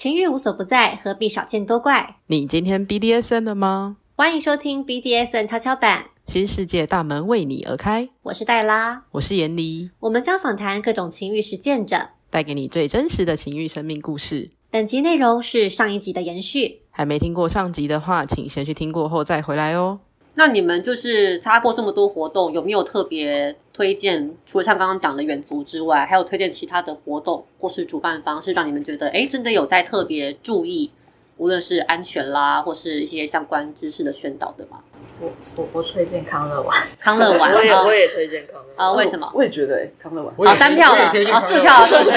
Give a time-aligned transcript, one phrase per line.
[0.00, 2.16] 情欲无所不在，何必少见多怪？
[2.28, 3.98] 你今天 BDSN 了吗？
[4.16, 8.08] 欢迎收听 BDSN 跷跷板，新世界大门为你而开。
[8.22, 14.48] 我是黛拉，我是严妮，我们将访谈各种情欲实践者，带给你最真实的情欲生命故事。
[14.70, 20.00] 本集内容是上一集的延续，还没听过上集的话，请先去听过后再回来哦。
[20.40, 24.34] 那你们就是参加过这么多活动，有没有特别推荐？
[24.46, 30.90] 除了像刚刚讲的远足之外，还有推荐其他的活动或是主办方，是让你们觉得哎，真的有在特别注意，
[31.36, 34.82] 无论是安全啦，或是一些相关知识的宣导的吗？
[35.20, 38.90] 我我我推荐康乐玩，康乐玩，我也我也推荐康乐啊？
[38.92, 39.30] 为什么？
[39.34, 42.16] 我也觉得康乐玩，好三票了，好四票了，是不是？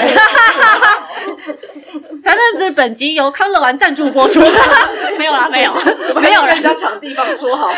[2.24, 4.40] 咱们这本集由康乐玩赞助播出，
[5.18, 5.72] 没有啦，没有，
[6.20, 7.70] 没有人家场地方说好，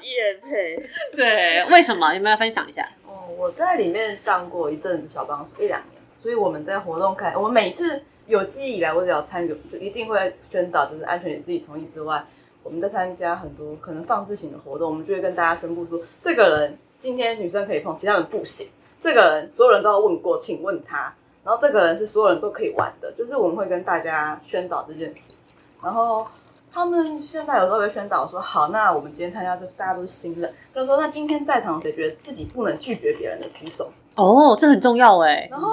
[0.00, 2.12] 叶配， 对，为什么？
[2.12, 2.88] 你们要分享一下？
[3.06, 12.24] 哦，我在里面当过一阵小帮手，一两年，所以我们在活动开，我们每次有记忆以来，我只要参与，就一定会宣导，就是安全你自己同意之外。
[12.64, 18.66] 我们在参加很多可能放置型的活动，我们就会跟大家宣布说，这个人今天女生可以碰，其他人不行。
[19.02, 21.14] 这个人所有人都要问过，请问他。
[21.44, 25.34] 然后这个人是所有人都可以玩的，就是我们会跟大家宣导这件事。
[25.82, 26.26] 然后
[26.72, 33.92] 他们现在有时候会宣导说，好，那我们今天参加这大家都是新人，就说那今天在场谁觉得自己不能拒绝别人的举手？
[34.16, 35.46] 哦，这很重要哎。
[35.50, 35.70] 然后。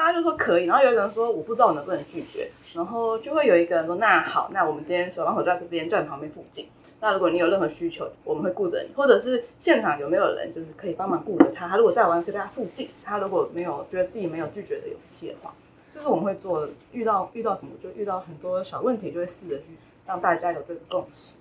[0.00, 6.66] 大家就说可以，然后有一个人说我不知道我能不能拒绝，然后就会有一个人说那好，那我们今天手帮手就在这边，就在旁边附近。
[7.02, 11.68] 那如果你有任何需求，我们会顾着你，或者是现场有没有人就是可以帮忙顾着他？
[11.68, 12.88] 他如果在玩，就在他附近。
[13.04, 15.52] 他如果没有觉得自己没有拒绝的勇气的话，
[15.94, 19.64] 就是我们会做遇到遇到什么就遇到很多小问题，就会试着去
[20.06, 21.34] 让大家有这个共识。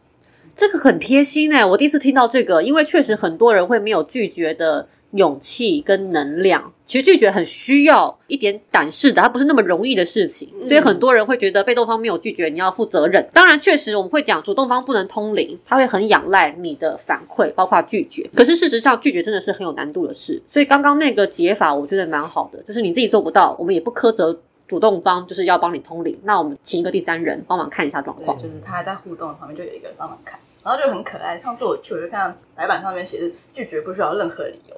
[0.53, 4.89] 这个很贴心哎，我第一次听到这个，因为确实很多人会没有拒绝的。
[5.11, 10.47] 勇气跟能量，其实拒绝很需要一点胆识的，它不是那么容易的事情。
[10.61, 13.27] 所以很多人会觉得被动方没有拒绝，你要负责任。
[13.33, 18.29] 当然，确实我们会讲主动方不能通灵，他会很仰赖你的反馈，包括拒绝。
[18.35, 20.41] 可是事实上，拒绝真的是很有难度的事。
[20.47, 26.15] 所以刚刚那个解法，我觉得蛮好的，就是你自己做不到，我们也不苛责主动方，就是要帮你通灵。
[26.23, 31.39] 那我们请一个第三人帮忙看一下状况，就是他还在互动旁边就有一个人帮忙看，然后就很可爱。
[31.41, 34.75] 上次我去，我就看到白板上面写着拒绝不需要任何理由。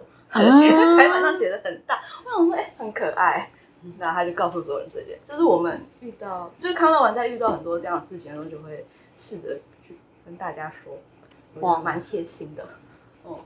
[0.51, 3.49] 写台板上写的很大，我想说，哎，很可爱。
[3.97, 8.85] 然后他就告诉所有人这件，就是我们遇到，就是康乐玩在遇到很多这样的事情的时候，就会
[9.17, 10.99] 试着去跟大家说，
[11.61, 12.63] 哇，蛮贴心的。
[13.23, 13.39] 哦，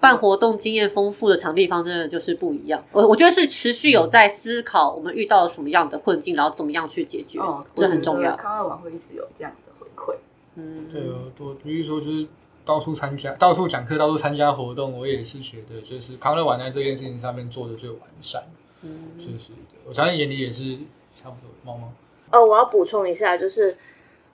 [0.00, 2.82] 办活动经验丰富的场地方真的就是不一样。
[2.90, 7.38] 我我觉得是持续有在思考我们遇到了什么样的困境，然后怎么样去解决，
[7.76, 8.34] 这很重要。
[8.34, 10.16] 康乐玩会一直有这样的回馈。
[10.56, 12.26] 嗯，对啊，多比如说就是。
[12.64, 18.42] 到处参加，到处讲课，到处参加活动，我也是觉得，就是康乐玩在这件事情上面做的最完善。
[18.82, 20.76] 嗯，确实的，我相信眼里也是
[21.12, 21.50] 差不多。
[21.64, 21.92] 猫猫，
[22.30, 23.76] 呃，我要补充一下，就是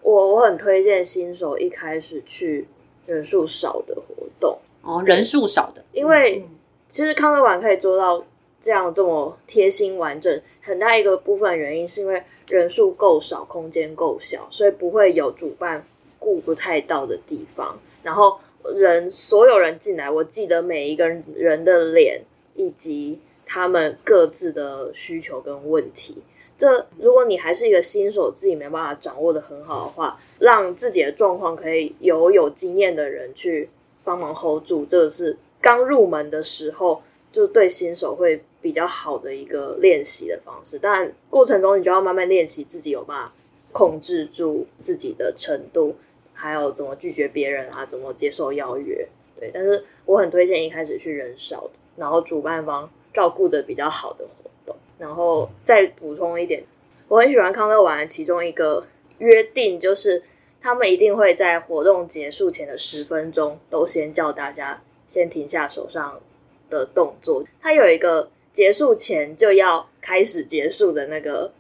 [0.02, 2.66] 我我很推荐新手一开始去
[3.06, 6.46] 人数少的活动哦，人数少的，因为
[6.88, 8.24] 其实康乐玩可以做到
[8.60, 15.86] 这样这么贴心完整，很大一个部分原因是因为人数够少，空间够小，所以不会有主办
[16.18, 17.78] 顾不太到的地方。
[18.08, 18.38] 然后
[18.74, 22.22] 人所有人进来，我记得每一个人的脸
[22.54, 26.22] 以及他们各自的需求跟问题。
[26.56, 33.68] 这如果你还是一个新手，自己没办法掌握的很好的话，让自己的状况可以由有经验的人去
[34.02, 40.78] 帮忙 hold 住，这个是刚入门的时候就对新手会比较好的一个练习的方式。
[40.80, 43.32] 但过程中你就要慢慢练习自己有办法
[43.70, 45.94] 控制住自己的程度。
[46.40, 47.84] 还有怎么拒绝别人啊？
[47.84, 49.04] 怎么接受邀约？
[49.36, 54.76] 对，但是我很推荐一开始去人少的，然后主办方照顾的比较好的活动。
[54.98, 56.62] 然后再补充一点，
[57.08, 58.86] 我很喜欢康乐玩其中一个
[59.18, 60.22] 约定，就是
[60.60, 66.20] 他们一定会在活动结束前的十分钟，都先叫大家先停下手上
[66.70, 67.44] 的动作。
[67.60, 71.50] 他有一个结束前就要开始结束的那个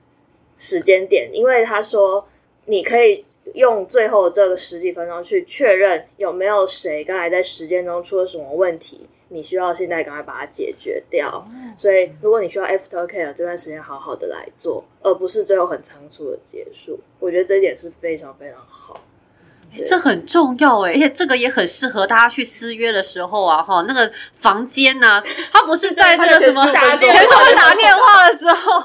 [0.56, 2.28] 时间点，因为他说
[2.66, 3.24] 你可以。
[3.54, 11.46] 用最后这个十几分钟去确认有没有谁刚才在时间中出了什么问题，你需要现在赶快把它解决掉。
[11.76, 19.00] 所以，如果你需要 after care 这段时间好好的来做，而不是最后很仓促的结束，我觉得这一点是非常非常好。
[19.86, 25.22] 这很重要哎，而且这个也很适合大家去私约的时候啊，哈，那个房间呐，
[25.52, 26.64] 他不是在那个什么
[26.96, 28.82] 全手会打电话的时候，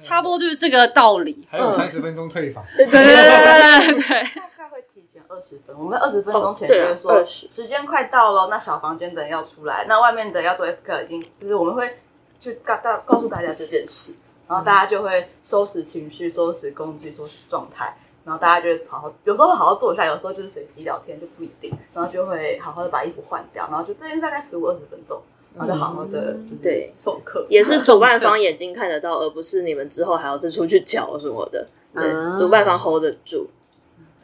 [0.00, 1.46] 差不多就是这个道理。
[1.50, 11.98] 还有三十分钟退房，对对对对对对，大概会提前二十分，我们二十分钟前就会说时间快到了，那小房间的人要出来，那外面的要做 F 课已经，就是我们会
[12.40, 14.14] 去告告告诉大家这件事。
[14.48, 25.20] 然后大家就会收拾情绪、收拾工具、收拾状态，然后大家就会好好，有时候会好好坐下，有时候就是随机聊天，就不一定，然后就会好好的把衣服换掉，然后就这边大概十五二十分钟，
[25.56, 31.66] 然后就好好的对送客，也是主办方眼睛看得到，而不是你们之后还要再出去瞧什么的。
[31.94, 33.48] 对，啊主办方 hold 得住。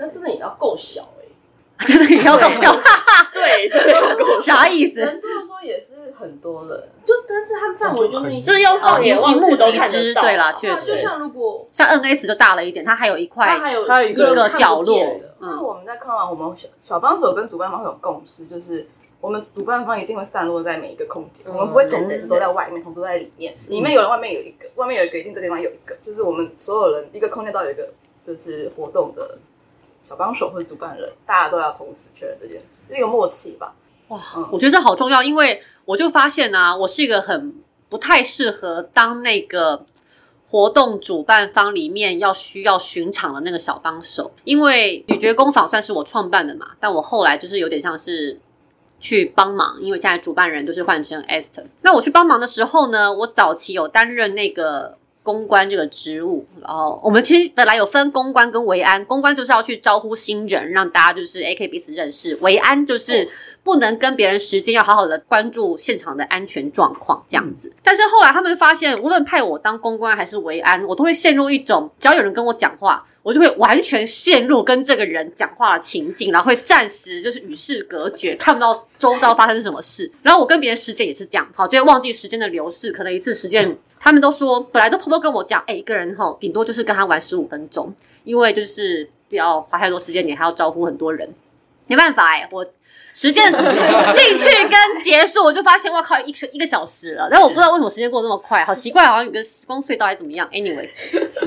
[0.01, 1.18] 但真的也要够小哎、
[1.87, 2.77] 真的也要 搞笑，
[3.33, 4.99] 对，真的要够啥意思？
[5.01, 10.23] 人多的时候也是很多人，就但是他们范围就那就是要放眼望目都看得到。
[10.23, 18.85] 对啦，确实就，像如果像 NS 就大了一点，它还有一块它还有还有一个个角落那我们在看完，我们小小帮手跟主办方会有共识，就是
[19.21, 21.55] 我们主办方一定会散落在每一个空间，嗯。
[21.55, 23.55] 我们不会同时都在外面，同时都在里面。
[23.69, 27.89] 里面有人，外面有一个，外面有一个，一定这个地方有一个，就是我们所有人一个空间都有一个，
[28.27, 29.39] 就是活动的
[30.09, 33.75] 小帮手或主办人，大家都要同时确认这件事，是一个默契吧。
[34.09, 34.19] 哇，
[34.51, 37.55] 我觉得这好重要，因为我就发现啊，我是一个很
[37.89, 39.85] 不太适合当那个
[40.49, 48.41] 活动主办方里面要需要巡场的那个小帮手，因为女爵工坊算是我创办的嘛，但我后来就是有点像是。
[49.01, 51.63] 去帮忙，因为现在主办人就是换成 Esther。
[51.83, 54.98] 那我去帮忙的时候呢，我早期有担任那个
[55.29, 63.29] 公关这个职务，然后我们其实本来有分公关跟维安，公关就是要去招呼新人，让大家就是 A K 彼此认识，维安就是
[63.63, 67.71] 不能跟别人时间，要好好的关注现场的安全状况这样子。
[67.83, 80.11] 但是后来他们发现，无论派我当公关还是维安，我都会陷入一种，只要有人跟我讲话，我就会完全陷入跟这个人讲话的情境，然后会暂时就是与世隔绝，看不到周遭发生什么事。
[80.23, 83.77] 然后我跟别人时间也是这样，好，就会忘记时间的流逝，可能一次时间。
[84.01, 87.95] 他们都说，本来都偷偷跟我讲，哎、一个人哈，顶多就是跟他玩十五分钟，
[88.25, 91.29] 因为就是不要花太多时间，你还要招呼很多人，
[91.87, 92.65] 没办法哎、我
[93.19, 93.51] 时间
[94.15, 97.29] 进去跟结束，我就发现，哇靠，一一个小时了。
[97.29, 100.49] 然后我不知道为什么时间过得这么快，好奇怪，好像有个时光隧道还怎么样。
[100.53, 100.89] Anyway，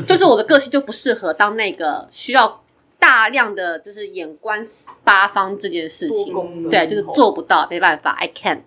[0.05, 2.61] 就是我的个性就不适合当那个需要
[2.99, 4.67] 大量的就是眼观
[5.05, 8.59] 八方这件事情对，就是做不到，没办法，I can't。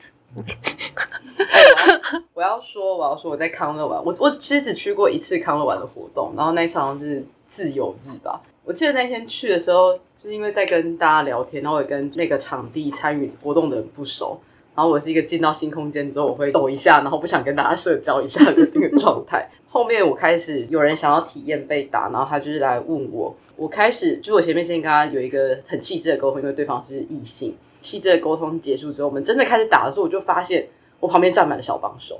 [2.33, 8.41] 我要说，我要说，我在康乐玩，我我其实只去过一次康乐玩的活动，然后那一场是自由日吧。
[8.65, 14.41] 我记得那天去的时候，就是因为在跟大家聊天，然后也跟那个场地参与活动的人不熟，
[14.75, 19.47] 然后我是一个进到新空间之后，我会抖一下，然后不想跟大家社交一下的那个状态。
[19.69, 27.55] 后面我开始有人想要体验被打，然后他就是来问我，我开始就是我前面先跟他有一个很细致的沟通，因为对方是异性。
[27.83, 30.67] 细致的沟通结束之后，我们真的开始打的时候，我就发现
[31.01, 32.19] 我旁边站满了小帮手。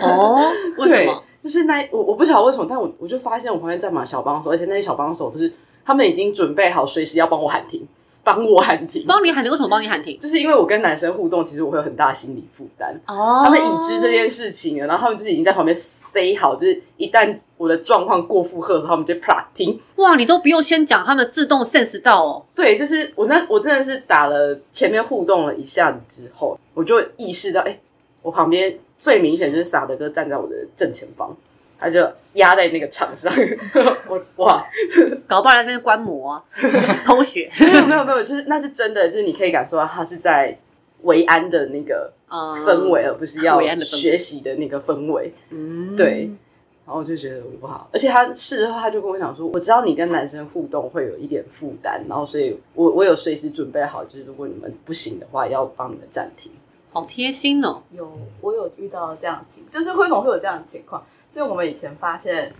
[0.00, 1.24] 哦，为什么？
[1.42, 5.52] 就是那我我不晓得为什么，但我我就发现我旁边站满了小帮手，而且那些小帮手就是
[5.84, 7.86] 他们已经准备好随时要帮我喊停，
[8.22, 9.04] 帮我喊停。
[9.06, 9.50] 帮你喊停？
[9.50, 10.18] 为什么帮你喊停？
[10.18, 12.98] 就是因为我跟男生互动，其实我会有很大的心理负担。
[13.06, 19.78] 哦他们已知这件事情了，然后他们就是已经在旁边 say 好，就是一旦我的状况过负荷的时候，他们就啪停。
[19.96, 22.44] 哇，你都不用先讲，他们自动 sense 到哦。
[22.54, 27.78] 对，就是我那我真的是打了前面互动了一下子之后，我就意识到，哎、
[28.22, 31.36] 我旁边最明显就是傻德哥站在我的正前方，
[31.78, 32.00] 他就
[32.34, 33.32] 压在那个场上，
[34.08, 34.66] 我哇，
[35.26, 36.44] 搞不好在那边观摩啊，
[37.04, 37.50] 偷学。
[37.60, 40.56] 没有没有没有，就是那是真的，就是你可以感受到他是在
[41.02, 45.32] 维安的那个嗯氛围，而不是要学习的那个氛围。
[45.50, 46.30] 嗯，对，
[46.86, 56.50] 然后我就觉得不好，而且他事后他就跟我讲说，我知道你跟男生互动会有一点负担，然后所以我我有随时准备好，就是如果你们不行的话，要帮你们暂停。
[56.92, 57.82] 好贴心哦。
[57.90, 58.08] 有
[58.40, 61.04] 我有遇到这样的情，就是为什么会有这样的情况？
[61.34, 62.52] 所以我们以前发现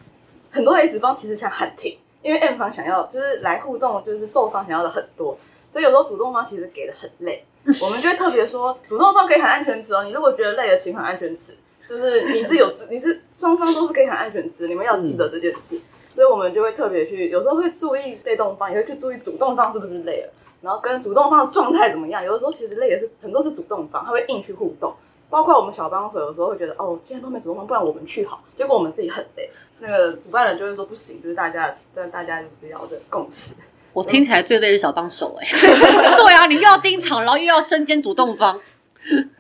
[0.51, 5.39] 很多 S 方其实想喊停，因为 M 方想要就是来互动，就是受方想要的很多，
[5.73, 7.45] 所以有时候主动方其实给的很累，
[7.81, 11.57] 我们就会特别说，主动方可以喊安全词哦，你如果觉得累了，请喊安全词，
[11.89, 15.81] 就是你是有资，你是双方都是可以喊安全词，你们要记得这件事。
[16.11, 22.25] 所以我们就会特别去，有时候会注意被动方，也会去注意主动方是不是累了，然后跟主动方的状态怎么样。
[22.25, 24.93] 有的时候其实累的是很多是主动方，他会硬去互动。
[25.35, 28.41] 包括我们小帮手有时候会觉得，哦，今天都没主动方，不然我们去好。
[28.57, 29.51] 结果我们自己很累，
[29.81, 33.57] 那个主办人就会说不行，就是大家，但大家就是要这个共识。
[33.93, 38.61] 我听起来最累是小帮手哎、 对啊，你又要盯场，然后又要身兼主动方，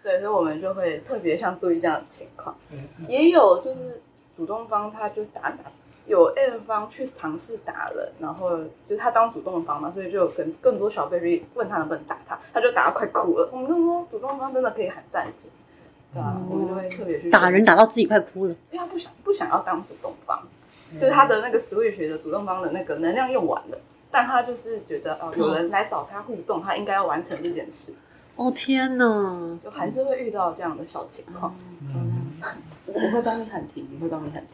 [0.03, 2.53] 对，所以我们就会特别像注意这样的情况。
[3.07, 4.03] 也有就是
[4.37, 5.59] 主动方他就打打，
[6.09, 13.49] 有 M 方去尝试打人，然后就是他当主动方嘛，所以就有更更多小 baby 问他能不能打他，他就打到快哭了。
[13.53, 15.49] 我们就说主动方真的可以喊暂停，
[16.15, 18.55] 对啊，我们就会特别去打人打到自己快哭了。
[18.71, 20.41] 因为他不想不想要当主动方，
[20.95, 23.79] 就是他的那个 switch 的主动方的那个能量用完了，
[24.13, 27.93] 但他就是觉得哦，有人来找他互动，他应该要完成这件事，
[28.37, 29.59] 哦天哪！
[29.65, 31.55] 就还是会遇到这样的小情况。
[32.87, 34.45] 我我会帮你喊停，你会帮你喊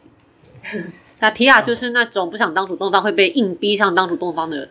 [0.62, 0.84] 停。
[1.18, 4.68] 那提亚就是那种不想当主动方会被硬逼上当主动方的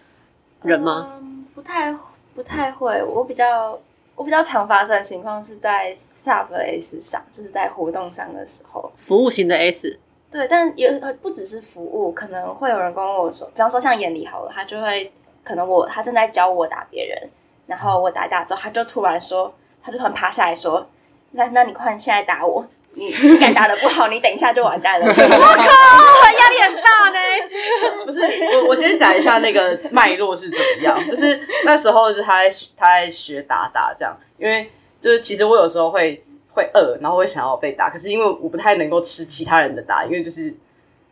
[0.63, 1.19] 人吗？
[1.22, 1.96] 嗯，不太
[2.34, 3.03] 不太会。
[3.03, 3.79] 我比较
[4.20, 8.92] 我比较常发生的情况是在 sub 的 S 上，就是在活动上的时候。
[8.98, 9.98] 服务型的 S，
[10.30, 15.10] 对，但也不只是服务，可能会有人跟我说，比方说像眼里好了，他就会
[15.42, 17.30] 可能我他正在教我打别人，
[17.66, 20.86] 然后我打一打之后，他就突然说，他就突然趴下来说，
[21.32, 22.68] 那那你快现在打我，
[23.00, 25.06] 你你敢打的不好，你等一下就完蛋了。
[25.08, 27.20] 我靠压力很大呢。
[28.06, 28.20] 不是
[28.58, 31.00] 我，我先讲一下那个脉络是怎么样。
[31.10, 40.53] 就是那时候，就他在他在学打打这样，因为就是其实我有时候会会饿，然后会想要被打，可是因为我不太能够吃其他人的打，因为就是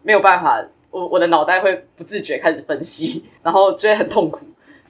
[0.04, 4.42] 没有办法，我我的脑袋会不自觉开始分析，然后就会很痛苦，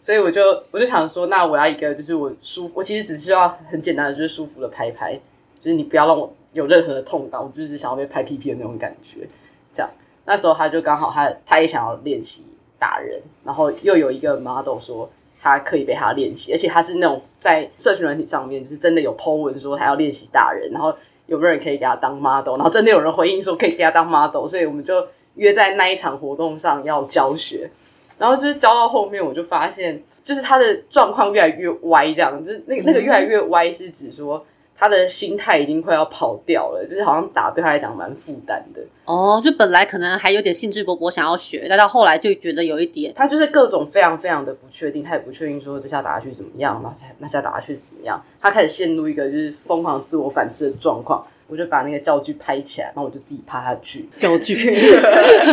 [0.01, 5.13] 所以我就我就想说，那我要一个就是我舒服，我其实只需要很简单的就是舒服的拍拍，
[5.61, 9.27] 就是你不要让我有任何的痛感，我就是想要被拍屁屁的那种感觉，
[9.75, 9.89] 这样。
[10.25, 12.43] 那时候他就刚好他他也想要练习
[12.79, 15.07] 打人，然后又有一个 model 说
[15.39, 20.91] 他可以被他练习，而且他是那种在社群软体上面就是真的有 po 文说他要练习打人，然后
[21.27, 27.69] 有没有人可以给他当 model，然后真的有人回应说可以给他当 model，所以我们就约在那一场活动上要教学，
[28.17, 34.43] 然后就是教到后面我就发现就是他的状况越来越歪，这样就是那个那个越来越歪是指说。
[34.77, 38.81] 他的心态已经快要跑掉了，就是好像打对他来讲蛮负担的。
[39.05, 51.25] 哦，就本来可能还有点兴致勃勃想要学，但到后来就觉得有一点，他就是各种非常非常的不确定，他也不确定说这下打下去怎么样，那下那下打下去怎么样，他开始陷入一个就是疯狂自我反思的状况。
[51.49, 54.05] 我就把那个教具拍起来，然后我就自己趴下去。
[54.17, 54.53] 教具，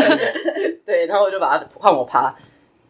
[0.85, 2.35] 对，然后我就把它换我趴。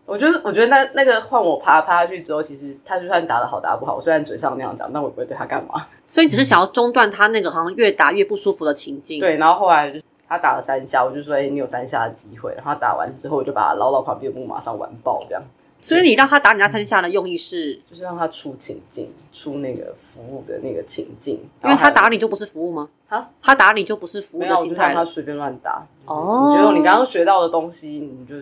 [0.07, 5.87] 我觉得，我觉得那那个换我趴趴下去之后，其实他就算打的好打不好，我虽然嘴上那样讲，但我也不会对他干嘛。
[6.07, 9.19] 所以你只是想要中断他那个好像越打越不舒服的情境。
[9.19, 9.93] 对，然后后来
[10.29, 15.43] 他打了三下，我就说：“哎、你有三下的机会。”然后他打完之后，我就把他捞到旁边木马上完爆，这样
[15.81, 21.39] 所以你让他打你那三下的用意是，就是让他出情境，出那个服务的那个情境。
[21.63, 22.89] 因为他打你你就不是服务吗？
[23.09, 25.87] 啊，他打你就不是服务的心态他随便乱打。
[26.07, 28.35] 哦你觉得你刚刚学到的东西，你就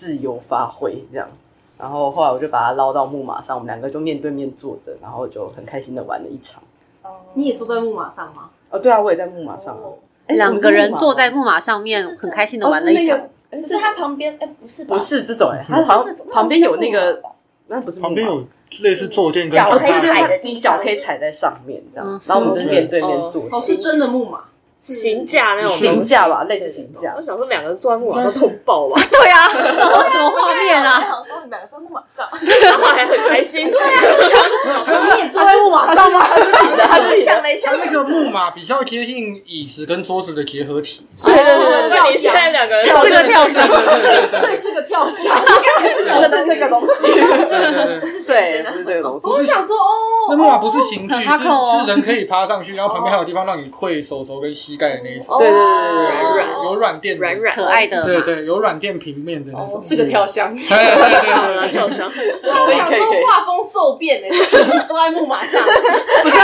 [0.00, 1.28] 自由发挥这样。
[1.78, 6.62] 然后后来我就把他捞到木马上，我们两个就面对面坐着，然后就很开心的玩了一场。
[7.02, 8.48] 哦你也坐在木马上吗？
[8.70, 9.84] 哦，对啊，我也在木马上啊。
[10.26, 13.20] 哎两个人坐在木木马上面，很开心的玩了一场。
[13.50, 14.94] 可是他旁边，哎，不是吧？
[14.94, 17.20] 不是这种哎，他好像旁边有那个，
[17.66, 18.42] 那不是旁边有
[18.80, 24.44] 类似坐垫跟脚可以踩的你脚可以踩在上面这样嗯，然后我们就面对面坐哦，是真的木马，
[24.80, 27.20] 行架那种行架吧，类似行架我。
[27.20, 30.96] 想说两个人坐在木马上痛爆吧，对啊，什么画面啊？
[30.96, 32.26] 我想说你们两个坐木马上，
[32.62, 33.70] 然后还很开心。
[33.70, 36.20] 对啊，你也坐在木马上吗？
[36.20, 43.60] 他是想了一下它，那个木马比较接近椅子跟桌子的结合体，对对对对那你现在两个人是个跳绳。
[44.40, 45.36] 所以是个跳箱。
[45.44, 48.00] 对，不是那个东西，对对对。
[48.00, 48.22] 不是
[48.84, 49.26] 这个东西。
[49.26, 56.10] 我想说，哦，那木马不是刑具，是是人可以趴上去，然后旁边还有地方让你跪手肘跟膝盖的那一种，对对对对对。
[56.10, 57.98] 软软有软垫，软软可爱的。
[57.98, 60.54] 嘛，对对，有软垫平面的那种，是个跳箱。
[60.54, 66.36] 对对对对对，跳箱， 我想说画风骤变呢， 一起坐在木马上， 不是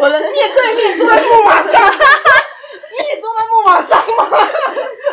[0.00, 4.48] 我的面对面坐在木马上，你也坐在木马上吗？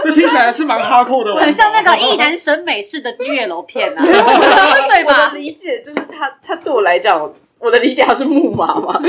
[0.04, 5.32] 这听起来是蛮哈扣的，很像那个一男审美式的月楼片啊，对我的吧？
[5.34, 9.00] 理解就是他，他对我来讲，我的理解他是木马嘛，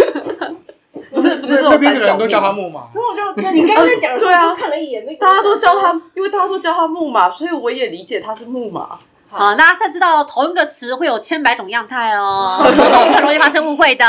[1.15, 8.99] 不是不是那边的人都叫他木马，然后我就对你刚刚在讲的时候， 对啊看了一眼那个，大家都叫他，因为大家都叫他木马，所以我也理解他是木马。
[9.29, 12.59] 好，大家现在知道同一个词会有千百种样态哦，
[13.15, 14.05] 很容易发生误会的，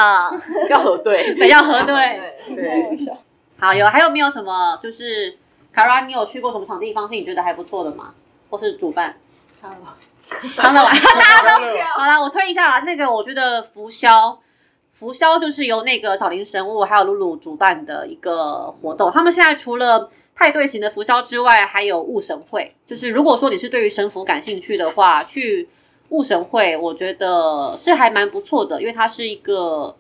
[0.70, 2.20] 要核对，对，要核对。
[2.56, 3.08] 对，
[3.60, 4.80] 好，有还有没有什么？
[4.82, 5.38] 就是
[5.72, 8.14] 卡拉，你有去过什么场地方是你觉得还不错的吗？
[8.50, 9.16] 或是主办？
[10.56, 11.66] 康乐玩，大家都
[12.00, 12.80] 好了，我推一下啦。
[12.80, 14.36] 那个我觉得浮霄，
[14.94, 19.12] 浮霄就是由那个小林神物还有露露主办的一个活动。
[19.12, 22.76] 他们现在除了派对型的浮霄之外，还有雾神会。
[22.86, 25.68] 就是如果说你是对于神符感兴趣的话，去
[26.10, 29.96] 雾神会，我觉得是还蛮不错的，因为它是一个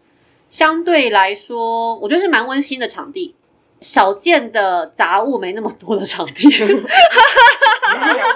[0.50, 3.36] 相对来说，我觉得是蛮温馨的场地。
[3.79, 6.48] 少见的杂物没那么多的场地，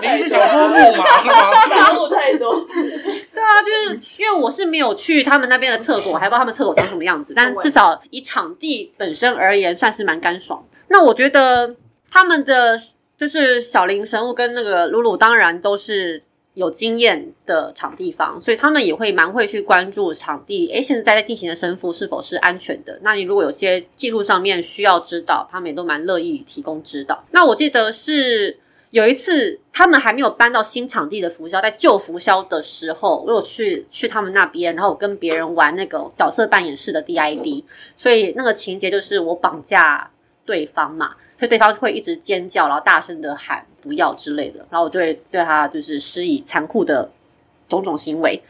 [0.02, 1.68] 您是想说木马是吗？
[1.70, 10.66] 杂物太多，对啊，就是因为我是没有去他们那边的厕所，我还不知道他们厕所长什么样子，但至少以场地本身而言，算是蛮干爽。
[10.88, 11.76] 那我觉得
[12.10, 12.78] 他们的
[13.18, 16.22] 就是小林神物跟那个露露，当然都是
[16.54, 20.68] 有经验的场地方，所以他们也会蛮会去关注场地。
[20.72, 23.00] 诶，现在在进行的神符是否是安全的？
[23.04, 27.24] 那你如果有些技术上面需要指导，他们也都蛮乐意提供指导。
[27.32, 28.60] 那我记得是。
[28.96, 37.66] 有一次他们还没有搬到新场地的浮销，在旧浮销的时候，我有去去他们那边，然后我跟别人玩那个角色扮演式的 DID，
[37.98, 40.10] 所以那个情节就是我绑架
[40.46, 47.12] 对方嘛，所以对方会一直尖叫，然后大声的喊不要之类的，然后我就会对他就是施以残酷的
[47.68, 48.42] 种种行为。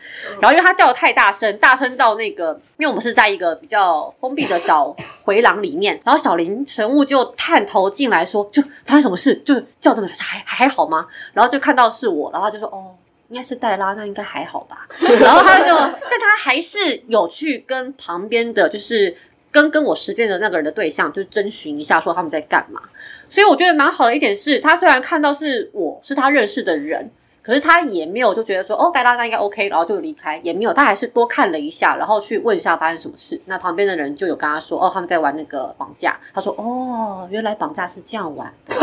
[0.41, 11.07] 然后因为他叫的太大声，大声到那个，因为我们是在一个比较封闭的小回廊里面，然后小林神物就探头进来说，就发生什么事，就是叫这么还还好吗？
[11.33, 12.95] 然后就看到是我，然后他就说哦。
[13.27, 14.87] 应该是黛拉，那应该还好吧。
[15.19, 19.17] 然后他就，但他还是有去跟旁边的，就是
[19.51, 22.79] 跟跟我实践的那个人的对象，就是征询一下，说他们在干嘛。
[23.27, 27.09] 所以我觉得蛮好的一点是，他虽然看到是我是他认识的人，
[27.45, 33.39] 可是他也没有就觉得说哦，黛拉那应该 OK，然后就离开，也没有，他还是多看了一下，然后去问一下发生什么事。
[33.45, 36.19] 那旁边的人就有跟他说哦，他们在玩那个绑架。
[36.33, 38.51] 他说哦，原来绑架是这样玩。
[38.67, 38.75] 有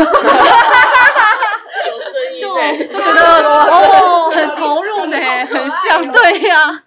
[1.99, 2.47] 声音就
[3.01, 5.17] 觉得哦，很投入呢，
[5.51, 6.83] 很像，对呀、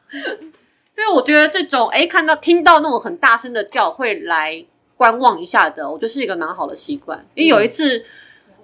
[0.91, 4.65] 所以我觉得这种哎，看到听到那种很大声的叫，会来
[4.97, 7.23] 观望一下的，我觉得是一个蛮好的习惯。
[7.35, 8.07] 因为有一次。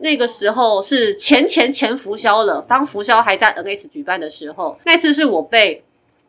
[0.03, 5.85] 那个时候是前前前浮销了，当浮销还在 NS 举办的时候，那次是我被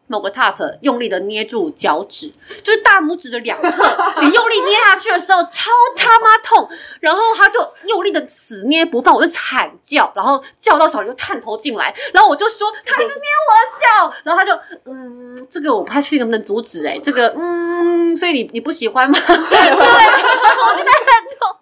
[0.08, 3.84] 某个 top 用力的捏住脚趾，就是大拇指的两侧，
[4.22, 14.54] 你用力捏下去的时候超他妈痛，然后他就用力的死捏不放，我就惨叫，然后叫到小林就探头进来，然后我就说他一直捏我的脚，然后他就
[14.86, 19.18] 嗯，这个我不太确定能不能阻止、欸，哎，这个嗯，所以你你不喜欢吗？
[19.18, 21.58] 之类的，我觉得很痛。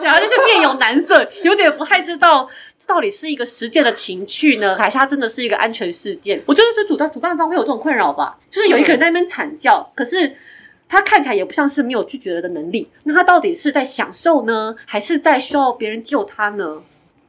[0.00, 6.42] 讲的就是面有难色，有点不太知道这到底是一个实践的情趣呢，还是它真的是一个安全事件？
[6.46, 10.36] 我觉得是主办主办方会有这种困扰吧，就是有一个人在那边惨叫，可是
[10.88, 16.82] 他看起来也不像是没有拒绝了的能力，那他到底是在享受呢，还是在需要别人救他呢？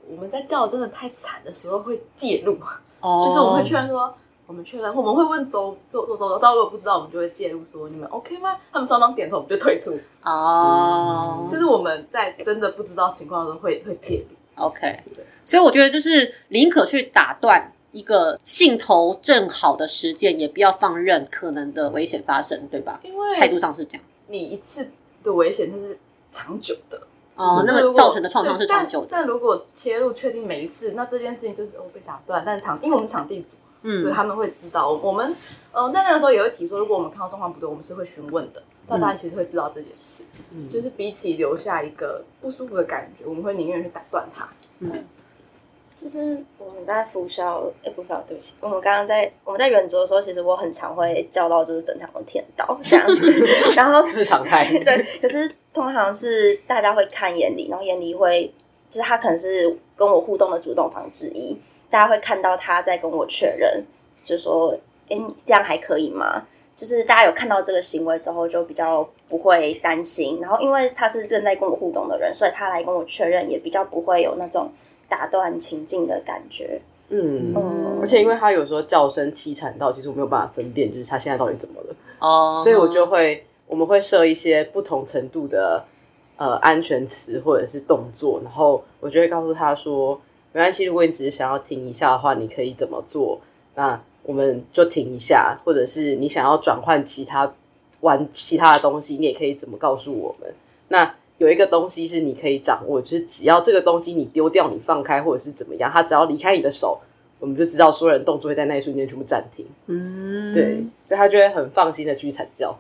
[0.10, 2.58] 我们在叫真的太惨的时候会介入，
[3.00, 8.58] 哦就是我们会确认说，我们确认，我们会问周周周周，到如果不知道，我们就会介入说你们 OK 吗？
[8.72, 9.98] 他们双方点头，我们就退出。
[10.24, 14.36] 哦就是我们在真的不知道情况的时候会会介入。
[14.64, 15.00] OK，
[15.44, 23.00] 所以我觉得就是宁可去打断一个兴头正好的实践，也不要放任可能的危险发生，对吧？
[23.04, 24.04] 因为态度上是这样。
[24.28, 24.92] 你一次
[25.24, 25.98] 的危险它是
[26.32, 27.02] 长久的，
[27.36, 29.08] 哦，那如果个造成的创伤是长久的。
[29.10, 34.90] 但如果切入确定每一次，那这件事情就是哦被打断，但是场因为我们是场地组，所以嗯他们会知道。
[34.90, 35.32] 我们
[35.72, 40.70] 呃，在那个时候也会提说，如果我们看到状况不对，我们是会询问的，但大家其实会知道这件事，嗯。
[40.70, 44.50] 就是比起留下一个不舒服的感觉，我们会宁愿去打断它。
[46.02, 54.68] 就是我们在拂晓，哎、不是，对不起，我们刚刚在我们在远足的时候，其实我很常会叫到就是整场都听到这样子， 然后是常态。
[54.84, 58.54] 对，可是通常是大家会看眼里，然后眼里会
[58.90, 61.58] 就是他可能是跟我互动的主动方之一，
[61.94, 63.84] 大家会看到他在跟我确认，
[64.26, 64.76] 就说
[65.10, 66.44] ：“哎，你这样还可以吗？”
[66.76, 70.40] 就是大家有看到这个行为之后，就比较不会担心。
[70.42, 74.72] 然后因为他是正在跟我互动的人，所以他来跟我确认，也比较不会有那种
[75.08, 76.82] 打断情境的感觉。
[77.10, 81.96] 嗯，嗯而且因为他有时候叫声凄惨到，其实我没有办法分辨，就是他现在到底怎么了。
[82.18, 85.86] 哦，所以我就会，我们会设一些不同程度的
[86.38, 90.20] 呃安全词或者是动作，然后我就会告诉他说，
[90.54, 93.42] 没关系，如果你只是想要停一下的话，你可以怎么做？
[93.76, 97.52] 那我们就停一下，或者是你想要转换其他
[98.02, 100.54] 玩其他的东西，你也可以怎么告诉我们？
[100.90, 107.00] 那有一个东西是你可以掌握，就是只要这个东西你丢掉、你放开或者是怎么样，它只要离开你的手，
[107.40, 109.66] 我们就知道所有人动作会在那一瞬间全部暂停。
[109.88, 110.76] 嗯，对，
[111.08, 112.78] 所以他就会很放心的去惨叫。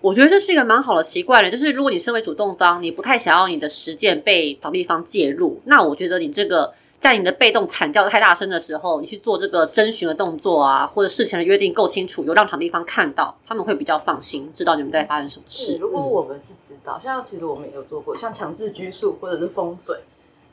[0.00, 15.76] 我觉得这是一个蛮好的习惯了，就是如果你身为主动方，你不太想要你的实践被场地方介入，那我觉得你这个在你的被动惨叫太大声的时候，你去做这个征询的动作啊，或者事前的约定够清楚，有让场地方看到，他们会比较放心，知道你们在发生什么，事。
[15.80, 19.98] 如果我们是知道，像其实我们也有做过，像强制拘束或者是封嘴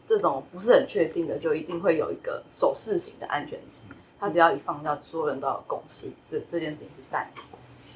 [0.07, 3.89] 这种不是很确定的，就一定会有一个手势型的安全期。
[4.19, 7.43] 他只要一放掉，所有人都要共识，这这件事情是暂停。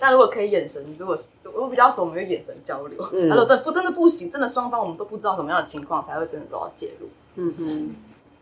[0.01, 1.17] 那如果可以眼神，如果
[1.53, 3.09] 我比较熟，我们会眼神交流。
[3.11, 7.09] 嗯他说真不真的不行，真的双方我们都不知道什么样的情况才会真的走到介入。
[7.35, 7.95] 嗯哼，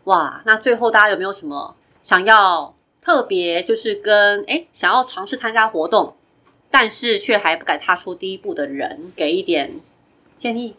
[0.04, 6.14] 哇，那最后大家有没有什么想要特别，就是跟哎想要尝试参加活动，
[6.70, 9.80] 但是却还不敢踏出第一步的人，给一点
[10.36, 10.76] 建议？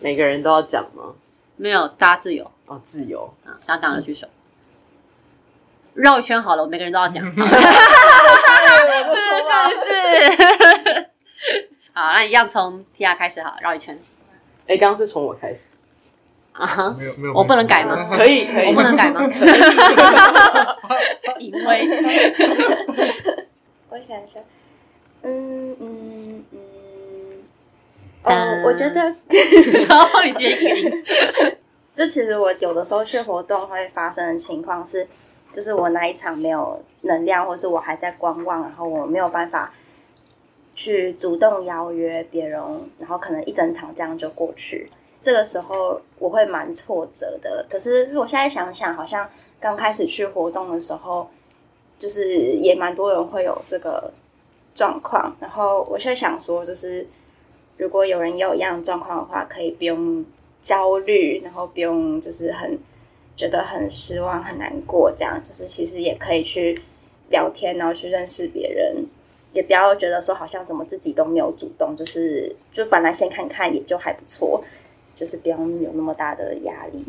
[0.00, 1.14] 每个人都要讲吗？
[1.56, 3.32] 没有，大家自由哦，自由。
[3.44, 4.26] 啊，想要讲的举手。
[6.00, 7.24] 绕一圈好了，我每个人都要讲。
[7.24, 7.46] 是是
[9.84, 11.06] 是。
[11.92, 13.98] 好，那一样从 T R 开始好，绕一圈。
[14.66, 15.66] 哎，刚刚是从我开始。
[16.52, 18.08] 啊哈，没有没有，我不能改吗？
[18.16, 19.20] 可以可以，我不能改吗？
[21.38, 21.88] 隐晦。
[23.88, 24.42] 我想想，
[25.22, 26.58] 嗯嗯嗯，
[28.24, 29.00] 呃，我觉得
[29.88, 30.84] 然后帮你接一。
[31.92, 35.06] 就其实我有的时候去活动会发生的情况是，
[35.52, 39.72] 就是我那一场没有能量，或是我还在观望，然后我没有办法
[40.74, 42.60] 去主动邀约别人，
[42.98, 44.90] 然后可能一整场这样就过去。
[45.20, 47.66] 这个时候我会蛮挫折的。
[47.68, 49.28] 可是我现在想想，好像
[49.60, 51.28] 刚开始去活动的时候，
[51.98, 54.10] 就是也蛮多人会有这个
[54.74, 55.36] 状况。
[55.38, 57.06] 然后我现在想说，就是
[57.76, 60.24] 如果有人有一样状况的话，可以不用
[60.62, 62.78] 焦虑，然后不用就是很
[63.40, 66.78] 觉得很失望、很难过，这样就是其实也可以去
[67.30, 68.94] 聊天，然后去认识别人，
[69.54, 74.62] 也不要觉得说好像怎么自己都没有主动，就是就本来先看看也就还不错，
[75.14, 77.02] 就是不用有那么大的压力。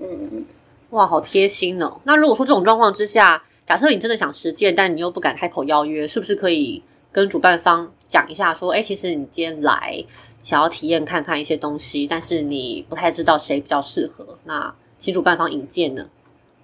[0.00, 0.46] 嗯，
[0.88, 2.00] 哇，好贴心哦！
[2.04, 10.02] 那如果说这种状况之下，假设你真的想实践，但你又不敢开口邀约，是不是可以跟主办方讲一下，说，哎，其实你今天来
[10.42, 16.08] 想要体验看看一些东西，但是你不太知道谁比较适合，那请主办方引荐呢？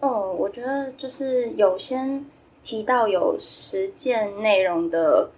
[0.01, 2.25] 哦，我觉得就是有先
[2.63, 5.31] 提到有实践内容的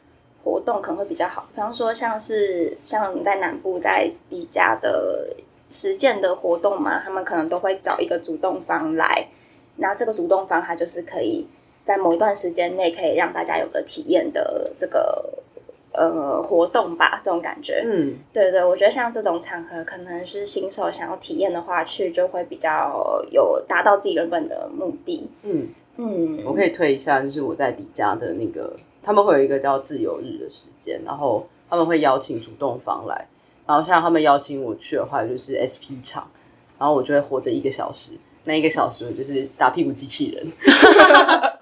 [0.43, 5.37] 活动可能会比较好，比方说像是像我们在南部在底家的
[5.71, 9.29] 实践的活动嘛，他们可能都会找一个主动方来，
[9.77, 11.47] 那这个主动方他就是可以
[11.85, 15.43] 在某一段时间内可以让大家有个体验的这个
[15.95, 17.83] 呃活动吧，这种感觉。
[17.87, 25.31] 嗯，对对，我觉得像这种场合，可能是新手想要体验的话，去就会比较有达到自己原本的目的。
[25.43, 33.27] 嗯，嗯，我可以推一下，就是我在底家的那个，他们会有一个叫自由日的时间，然后他们会邀请主动方来，
[33.67, 36.29] 然后像他们邀请我去的话，就是 SP 场，
[36.79, 38.13] 然后我就会活着一个小时，
[38.45, 40.47] 那一个小时我就是打屁股机器人。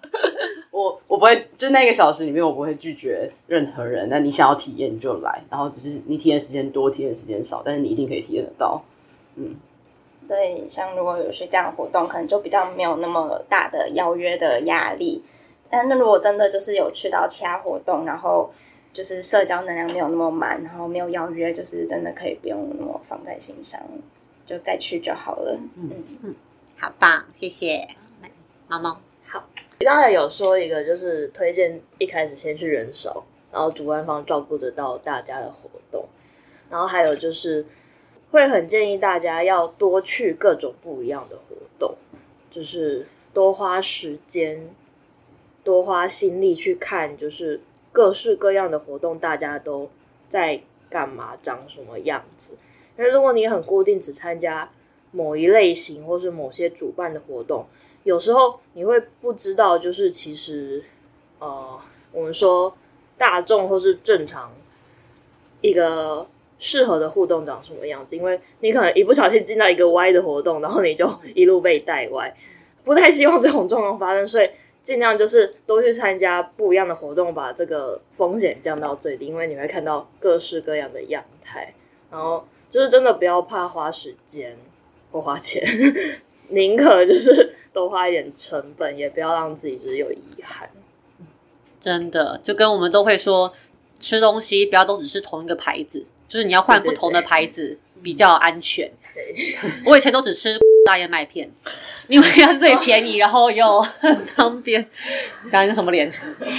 [0.83, 4.09] 我我不会，就那个小时里面，我不会拒绝任何人。
[4.09, 8.83] 那你想要体验你就来，然后只是你体验时间多，体验时间少，但是你一定可以体验得到。
[9.37, 9.55] 嗯
[10.29, 15.23] 对，像如果有些这样的活动，可能就比较没有那么大的邀约的压力。
[15.69, 18.51] 但那如果真的就是有去到其他活动，然后
[18.93, 23.81] 就是社交能量没有那么满，然后没有邀约，就是真的可以不用那么放在心上，
[24.47, 25.59] 就再去就好了。
[25.77, 25.91] 嗯
[26.23, 26.35] 嗯，
[26.79, 27.89] 好棒，谢谢。
[28.23, 28.31] 来
[28.69, 29.01] 毛毛，
[29.85, 36.07] 刚才有说一个，就是推荐一开始先去人少，然后主办方照顾得到大家的活动，
[36.71, 37.65] 然后还有就是
[38.31, 41.95] 会很建议大家要多去各种不一样的活动，
[42.51, 44.69] 就是多花时间、
[45.65, 47.61] 多花心力去看，就是
[47.93, 49.91] 各式各样的活动，大家都
[50.29, 52.53] 在干嘛，长什么样子。
[52.99, 54.71] 因为如果你很固定只参加
[55.13, 57.67] 某一类型或是某些主办的活动，
[58.05, 60.83] 有时候你会不知道，就是其实，
[61.39, 61.79] 呃，
[62.13, 62.77] 我们说
[63.17, 64.53] 大众或是正常
[65.61, 66.27] 一个
[66.59, 72.35] 适合的互动长什么样子，因为你可能一不小心进到一个歪的活动，然后你就一路被带歪，
[72.85, 74.47] 不太希望这种状况发生，所以
[74.83, 81.73] 尽量就是多去参加不一样的活动，把这个风险降到最低，因为你会看到各式各样的样态，
[82.11, 84.57] 然后就是真的不要怕花时间
[85.13, 85.63] 或花钱，
[86.49, 90.69] 宁可就是多花一点成本，也不要让自己就是有遗憾。
[91.81, 93.53] 真的，就跟我们都会说，
[93.99, 98.91] 吃东西不要都只是同一个牌子，就是你要换不同的对牌子比较安全。
[99.15, 99.57] 对，
[99.87, 100.57] 我以前都只吃
[100.87, 101.51] 大燕麦片，
[102.09, 104.85] 因为它是最便宜， 然后又很方便。
[105.51, 106.11] 刚刚什么脸？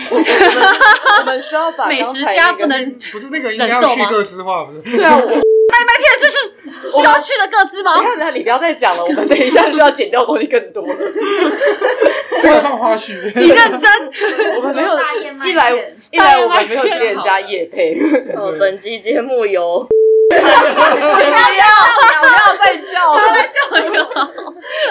[0.10, 4.98] 我们需要把美食家不能不是那个应该要去各资化，不是？
[4.98, 5.42] 对啊，我
[6.80, 8.00] 需要去的各自吗？
[8.02, 10.96] 看着你不要再讲了，我们等一下需要剪掉东西更多了。
[12.42, 13.14] 这个放花絮。
[13.40, 13.92] 你认真？
[14.56, 15.00] 我们没有
[15.46, 15.72] 一来
[16.12, 17.96] 一来我们没有接人家夜配，
[18.36, 19.88] 呃，本期节目由
[20.30, 20.76] 不要不
[22.28, 23.20] 要再叫了。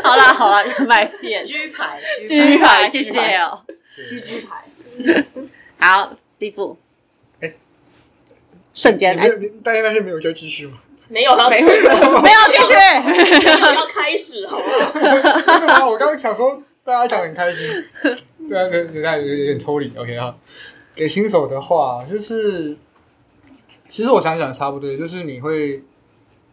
[0.02, 1.42] 好啦好啦，麦片。
[1.42, 3.62] 居牌，居牌，谢谢哦。
[3.94, 5.24] 居居牌，
[5.78, 6.78] 好，第一步。
[8.72, 10.78] 哎瞬间哎你没有，大家那天没有再继续吗？
[11.08, 11.78] 没有了没有没有
[12.50, 12.72] 继续。
[13.74, 14.92] 要开始好了。
[14.94, 15.84] 真的吗？
[15.86, 17.84] 我刚刚想说大家讲得很开心，
[18.48, 19.92] 对啊，有有点有点抽离。
[19.94, 20.34] OK 哈，
[20.94, 22.74] 给新手的话就是，
[23.90, 25.82] 其实我想想差不多，就是你会，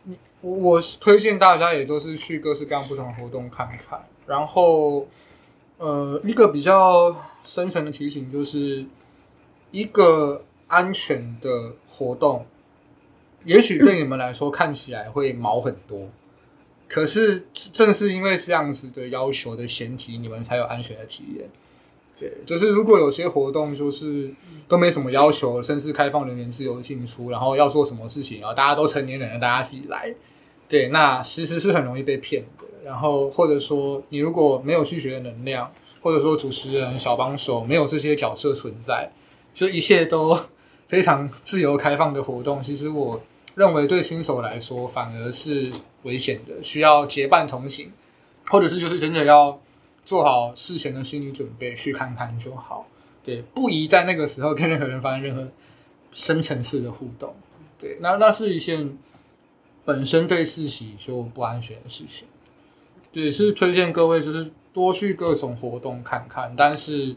[0.03, 5.07] 你我我是推荐大家也都是去各式各样不同的活动看看，然后
[5.77, 8.83] 呃，一个比较深层的提醒就是，
[9.71, 12.45] 一个安全的活动，
[13.43, 16.07] 也许对你们来说看起来会毛很多，
[16.87, 21.49] 可是正是因为这样子的要求的前提，你们才有安全的体验。
[22.19, 24.33] 对，就是如果有些活动就是
[24.67, 30.13] 都没什么要求，甚至开放人员自由进出，然后要做什么事情，然后大家都成年人了，大家自己来，
[30.67, 32.65] 对，那其实是很容易被骗的。
[32.83, 39.11] 然后或者说你如果没有拒绝的能量，或者说主持人、小帮手没有这些角色存在，
[39.53, 40.37] 就一切都
[40.89, 43.21] 非常自由开放的活动，其实我
[43.55, 45.71] 认为对新手来说反而是
[46.03, 47.91] 危险的，需要结伴同行，
[48.47, 49.61] 或者是就是真的要
[50.03, 52.87] 做好事前的心理准备，去看看就好。
[53.23, 55.47] 对，不宜在那个时候跟任何人发生任何
[56.11, 57.35] 深层次的互动。
[57.77, 58.97] 对，那那是一件
[59.85, 62.27] 本身对自己就不安全的事情。
[63.11, 67.15] 对，是推荐各位就是多去各种活动看看，但是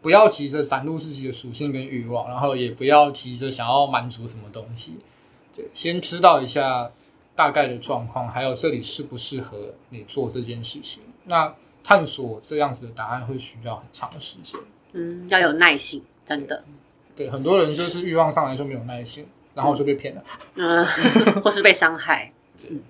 [0.00, 4.98] 不要急着展露自己的属性跟欲望，然后也不要急着想要满足什么东西。
[5.54, 6.90] 对，先知道一下
[7.34, 11.02] 大概的状况，还有这里适不适合你做这件事情。
[11.24, 14.60] 那探索这样子的答案会需要很长的时间。
[14.92, 16.64] 嗯，要有耐心，真的。
[17.16, 20.24] 对，很多人就是欲望上来就没有耐心，然后就被骗了。
[20.54, 20.86] 嗯，
[21.42, 22.32] 或是被伤害。
[22.68, 22.80] 嗯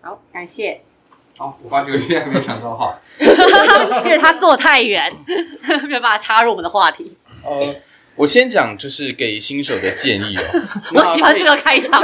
[0.00, 0.80] 好，感谢。
[1.38, 2.98] 好，我发觉现在还没抢到话。
[4.04, 5.12] 因为他坐太远，
[5.88, 7.10] 没有办法插入我们的话题。
[7.42, 7.74] 呃，
[8.16, 10.42] 我先讲就是给新手的建议哦。
[10.94, 12.02] 我喜欢这个开场，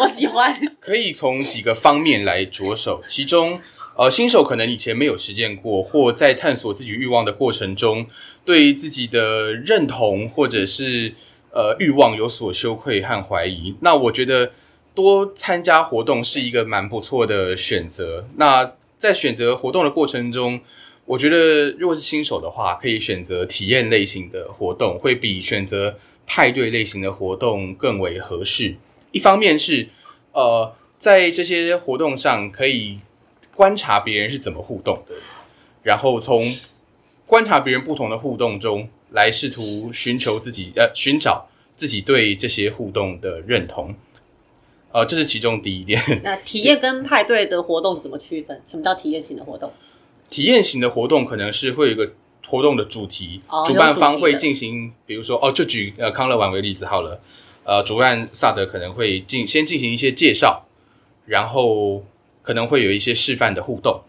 [0.00, 0.54] 我喜欢。
[0.80, 3.60] 可以从几个方面来着手，其中
[3.96, 8.06] 呃，新手可能以前没有实践过，或在探索自己欲望的过程中，
[8.44, 11.14] 对自己的认同或者是
[11.50, 13.74] 呃欲望有所羞愧和怀疑。
[13.80, 14.52] 那我觉得
[14.96, 18.26] 多参加活动是一个蛮不错的选择。
[18.36, 20.58] 那在选择活动的过程中，
[21.04, 28.74] 我觉得如果是新手的话，可以选择体验类型的活动，会比选择派对类型的活动更为合适。
[29.12, 29.88] 一方面是
[30.32, 32.98] 呃，在这些活动上可以
[33.54, 35.14] 观察别人是怎么互动的，
[35.82, 36.56] 然后从
[37.26, 43.94] 观察别人不同的互动中来试图寻求自己呃寻找自己对这些互动的认同。
[44.96, 46.00] 呃，这是其中第一点。
[46.24, 48.62] 那体验跟派对的活动怎么区分？
[48.64, 49.70] 什么叫体验型的活动？
[50.30, 52.14] 体验型的活动可能是会有一个
[52.46, 57.20] 活动的主题，哦主办方会进行，比如说哦，就举呃康乐玩为例子好了，
[57.64, 60.64] 呃，主办萨德可能会进先进行一些介绍，
[61.26, 62.02] 然后
[62.40, 64.00] 可能会有一些示范的互动，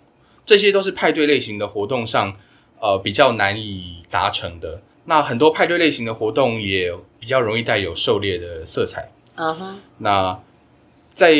[0.46, 2.34] 这些都是派对类型的活动上
[2.80, 4.80] 呃比较难以达成的。
[5.04, 9.12] 那很多派对类型的活动也比较容易带有狩猎的色彩。
[9.36, 10.40] 嗯哼，那
[11.18, 11.34] 在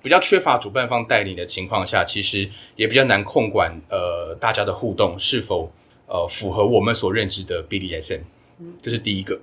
[0.00, 5.72] 比较缺乏主办方带领的情况下，其实也比较难控管呃大家的互动是否
[6.06, 8.20] 呃符合我们所认知的 BDSM，
[8.80, 9.40] 这是第一个。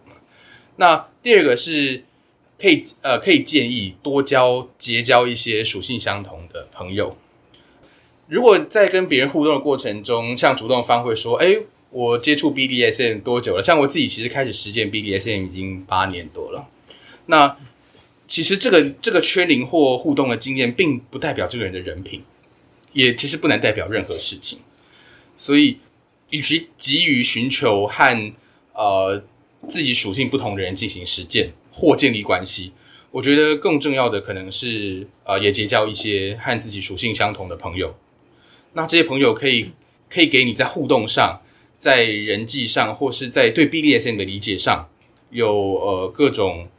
[0.78, 2.06] 那第二个是
[2.58, 7.18] 可以呃可以建议多交结交一些属性相同的朋友。
[8.28, 11.58] 如果在跟别人互动的过程中，像主动方会说：“哎，
[11.90, 16.66] 我接触 BDSM 多久了？”像我自己其实开始实践 BDSM 已经八年多了。
[17.26, 17.58] 那
[18.32, 22.24] 其实这个这个圈龄或互动的经验，并不代表这个人的人品，
[22.94, 24.60] 也其实不能代表任何事情。
[25.36, 25.80] 所以，
[26.30, 28.34] 与其急于寻求和
[28.74, 29.22] 呃
[29.68, 32.72] 自己属性不同的人进行实践或建立关系，
[33.12, 37.94] 我觉得更重要的可能是呃也结交一些和自己属性相同的朋友。
[38.72, 39.72] 那这些朋友可以
[40.10, 41.42] 可以给你在互动上、
[41.76, 44.88] 在人际上，或是在对 BDSM 的理解上，
[45.32, 46.70] 有呃各种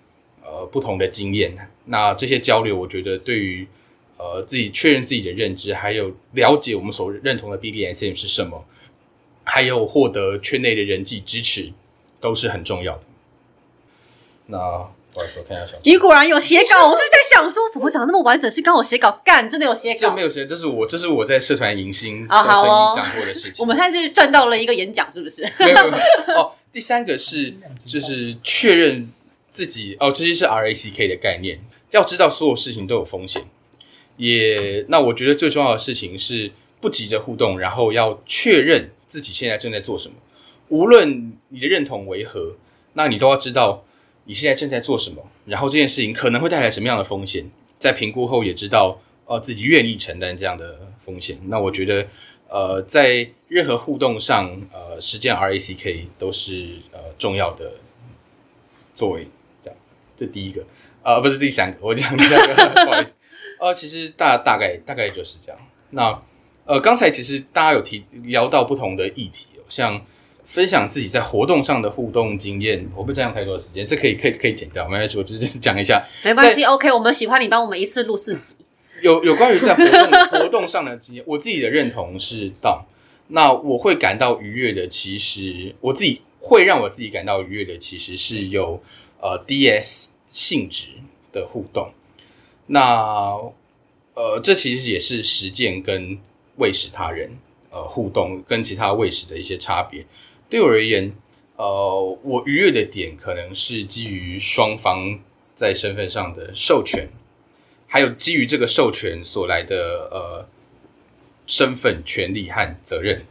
[0.44, 1.56] 呃不同的经验。
[1.86, 3.66] 那这些交流，我觉得对于
[4.16, 8.64] 呃自己确认自己的认知，还有了解我们所认同的 BDSM 是什么，
[9.44, 11.72] 还有获得圈内的人际支持，
[12.20, 13.02] 都是很重要的。
[14.46, 14.58] 那
[15.12, 18.50] 不好意思，我看一下小你果然有写稿，我是在想说，怎么讲那么完整？
[18.50, 20.22] 是刚好写稿，干，真的有写稿这没。
[20.22, 23.54] 有时间，这是我这是我在社团迎新啊好哦讲过的事情。
[23.58, 25.42] 我们现在是赚到了一个演讲，是不是？
[25.58, 26.52] 没有没有没有哦。
[26.72, 27.54] 第三个是
[27.86, 29.10] 就是确认
[29.52, 31.60] 自己哦，这些是 RACK 的概念，
[31.92, 33.44] 要知道所有事情都有风险。
[34.16, 40.14] 也那我觉得最重要的事情是不急着互动，然后要确认自己现在正在做什么。
[40.68, 42.56] 无论你的认同为何，
[42.94, 43.84] 那你都要知道
[44.24, 47.50] 你现在正在做什么，然后这件事情可能会带来什么样的风险。
[47.78, 51.38] 在评估后也知道，呃，自己愿意承担这样的风险。
[51.46, 52.06] 那我觉得，
[52.48, 57.72] 呃，在任何互动上，呃，实践 RACK 都是呃重要的
[58.94, 59.26] 作为。
[60.24, 60.64] 这第一个，
[61.02, 62.54] 呃，不是第三个，我讲第三个，
[62.86, 63.12] 不好意思。
[63.58, 65.60] 呃，其实大大概大概就是这样。
[65.90, 66.22] 那
[66.64, 70.00] 呃，刚才其实大家有提聊到不同的议题、哦，像
[70.46, 76.04] 分享自己在活动上的互动经验，我不占用太多的时间，这可以可以可以剪掉，没关系，我只是讲一下。
[76.24, 78.54] 没关系，OK，我们喜欢你帮我们一次录四集。
[79.00, 82.82] 有有关于在活动活动上的经验，我自己的认同是 down。
[83.28, 88.80] 那我会感到愉悦的，其实我自己会让我自己感到愉悦的，其实是有
[89.20, 90.88] 呃 DS 性质
[91.30, 91.92] 的互动。
[92.66, 93.36] 那
[94.14, 96.18] 呃，这其实也是实践跟
[96.56, 97.30] 喂食他人
[97.70, 100.04] 呃互动跟其他喂食的一些差别。
[100.48, 101.12] 对我而言，
[101.56, 105.18] 呃，我愉悦的点可能是基于双方
[105.54, 107.08] 在身份上的授权，
[107.86, 110.46] 还有基于这个授权所来的呃
[111.46, 113.24] 身份、权利和责任。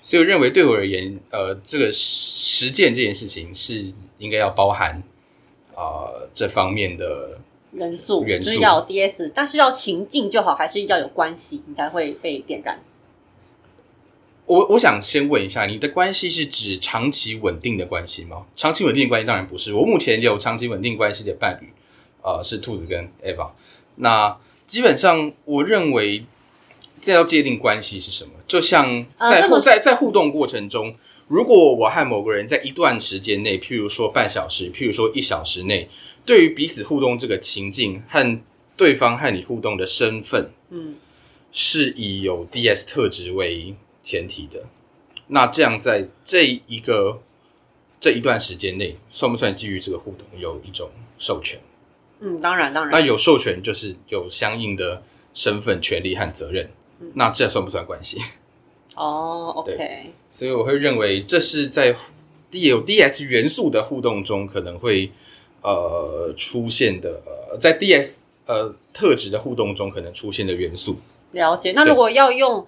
[0.00, 5.02] 所以我认为，对我而言，呃，这个实践这件事情是应该要包含
[5.78, 7.38] 啊、呃这方面的
[7.72, 12.80] 元素元素就是要有 DS，但是要情境就好，还是要有关系，你才会被点燃。
[14.46, 18.46] 我我想先问一下，你的关系是指长期稳定的关系吗？
[18.56, 19.74] 长期稳定的关系当然不是。
[19.74, 21.68] 我目前有长期稳定关系的伴侣，
[22.22, 23.50] 呃，是兔子跟 Eva。
[23.96, 26.24] 那基本上，我认为
[27.02, 30.94] 这要界定关系是什么，就像在互、呃在在互动过程中，
[31.28, 35.88] 如果我和某个人在一段时间内，譬如说半小时，譬如说一小时内，
[36.24, 38.40] 对于彼此互动这个情境和
[38.76, 40.94] 对方和你互动的身份，嗯，
[41.52, 44.64] 是以有 DS 特质为前提的。
[45.26, 47.20] 那这样在这一个
[48.00, 51.60] 这一段时间内，算不算基于这个互动有一种授权？
[52.20, 52.92] 嗯，当然当然。
[52.92, 55.02] 那有授权就是有相应的
[55.34, 56.70] 身份、权利和责任。
[57.14, 58.18] 那这算不算关系？
[58.98, 61.94] 哦，OK，所以我会认为这是在
[62.50, 65.12] 有 DS 元素的互动中可能会
[65.62, 70.96] 呃出现的，呃，在 DS 呃特质的互动中可能出现的元素。
[71.32, 71.72] 了解。
[71.72, 72.66] 那如果要用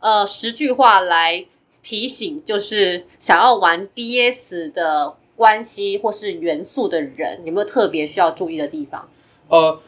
[0.00, 1.44] 呃十句话来
[1.82, 9.08] 提醒，就是想要玩 DS 的关系或是元素的人，有没有特别需要注意的地方？
[9.48, 9.80] 呃，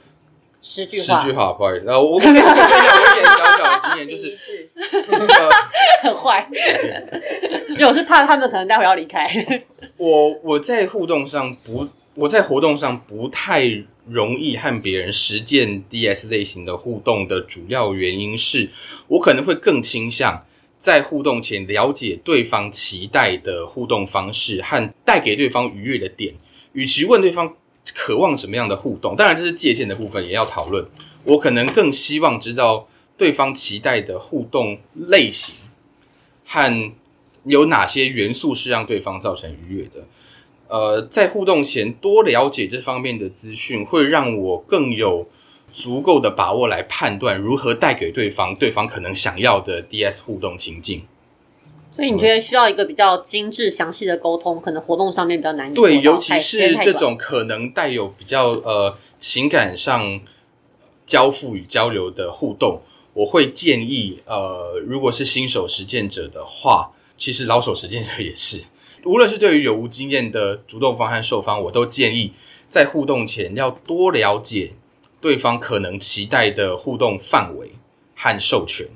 [0.60, 4.38] 十句话，十句话，不好意思，然后我我分享我我一点小小的经验，就是
[6.02, 6.48] 很坏，
[7.68, 9.28] 因为我是怕他们可能待会要离开。
[9.96, 13.62] 我我在互动上不，我在活动上不太
[14.06, 18.68] 容易和别人实践 DS 类型的互动的主要原因是，
[19.06, 20.44] 我可能会更倾向
[20.78, 26.34] 在互动前了解对方期待的互动方式和带给对方愉悦的点，
[26.72, 27.56] 与其问对方
[27.94, 30.86] 渴望什么样的互动，当然这是界限的部分也要讨论。
[31.24, 35.54] 我可能更希望知道对方期待的互动类型
[36.46, 36.92] 和
[37.44, 40.06] 有哪些元素是让对方造成愉悦的。
[40.68, 45.26] 呃，在互动前多了解这方面的资讯，会让我更有
[45.72, 51.02] 足够的把握来判断如何带给对方对方可能想要的 DS 互动情境。
[51.98, 55.74] 所以你觉得需要一个比较精致、详细的沟通，可能活动上面比较难。
[55.74, 60.20] 对，尤其是这种可能带有比较呃情感上
[61.04, 62.82] 交付与交流的互动，
[63.14, 68.62] 我会建议呃，如果是新手实践者的话，其实老手实践者也是，
[69.04, 72.32] 无论是对于有无经验的主动方和受方，我都建议
[72.68, 74.72] 在互动前要多了解
[75.20, 77.72] 对方可能期待的互动范围
[78.14, 78.86] 和授权。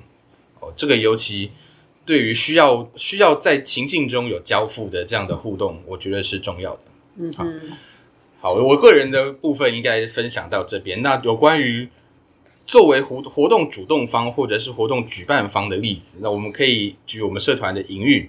[0.61, 1.51] 哦，这个尤其
[2.12, 6.81] 对于需要需要在情境中有交付的这样的互动，我觉得是重要的。
[7.16, 7.46] 嗯好，
[8.38, 11.01] 好，我个人的部分应该分享到这边。
[11.01, 11.88] 那有关于
[12.66, 18.29] 作为活活动主动方或者是活动举办方的例子，那我们可以举我们社团的营运，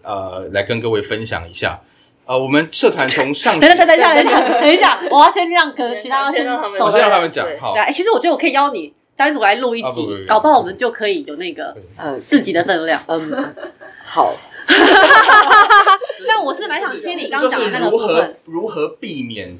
[0.00, 1.78] 呃，来跟各位分享一下。
[2.24, 7.58] 呃，我们社团从上等等等等一下，等一下，等一下， 我要先让可能其他先先我先让他们讲对。
[7.58, 12.98] 好，，哎其实我觉得我可以邀你单独来录一集搞不好我们就可以有那个呃四级的分量。
[13.06, 13.54] 嗯，
[14.02, 14.32] 好，
[16.26, 18.36] 但我是蛮想听你刚刚讲的那个就是如何部分。
[18.46, 19.58] 如何避免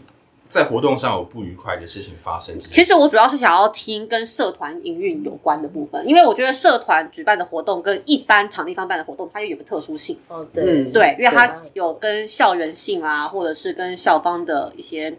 [0.49, 2.59] 在活动上有不愉快的事情发生。
[2.59, 10.19] 其实我主要是想要听跟社团营运有关的部分，因为我觉得社团举办的活动跟一般场地方办的活动，它又有个特殊性。
[10.29, 15.15] 哦，对，嗯对，因为它有跟校园性啊，或者是跟校方的一些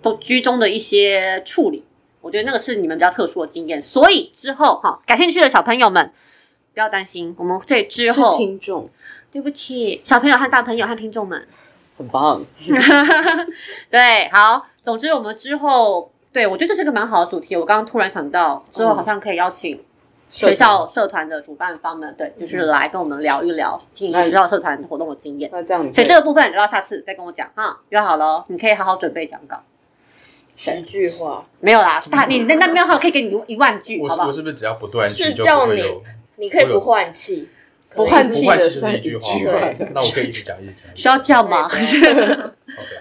[0.00, 1.82] 都居中的一些处理，
[2.22, 3.82] 我觉得那个是你们比较特殊的经验。
[3.82, 6.10] 所以之后哈，感兴趣的小朋友们
[6.72, 8.88] 不要担心，我们会之是后，听众，
[9.30, 11.46] 对不起，小朋友和大朋友和听众们，
[11.98, 12.42] 很棒。
[13.90, 17.54] 对，好，总之我们之后，对我觉得这是个蛮好的主题。
[17.54, 19.78] 我刚刚突然想到，之后好像可以邀请
[20.30, 25.50] 学校社团的主办方们，对，就是来跟我们聊一聊经营学校社团活动的经验。
[25.52, 29.62] 那这样所以这个部分留到下次再跟我讲哈，约好了哦，你可以好好准备讲稿。
[30.62, 34.42] 十句话，没有啦，大你那那边还可以给你一万句，好不好我是我？
[34.42, 36.02] 是不是只要不断句就是叫你不会有
[36.36, 37.48] 你可以不换气，
[37.94, 39.74] 不换不气的换气就是算一句话一句话吗？
[39.94, 40.84] 那我可以一直讲一直讲。
[40.94, 42.38] 需要这样吗？OK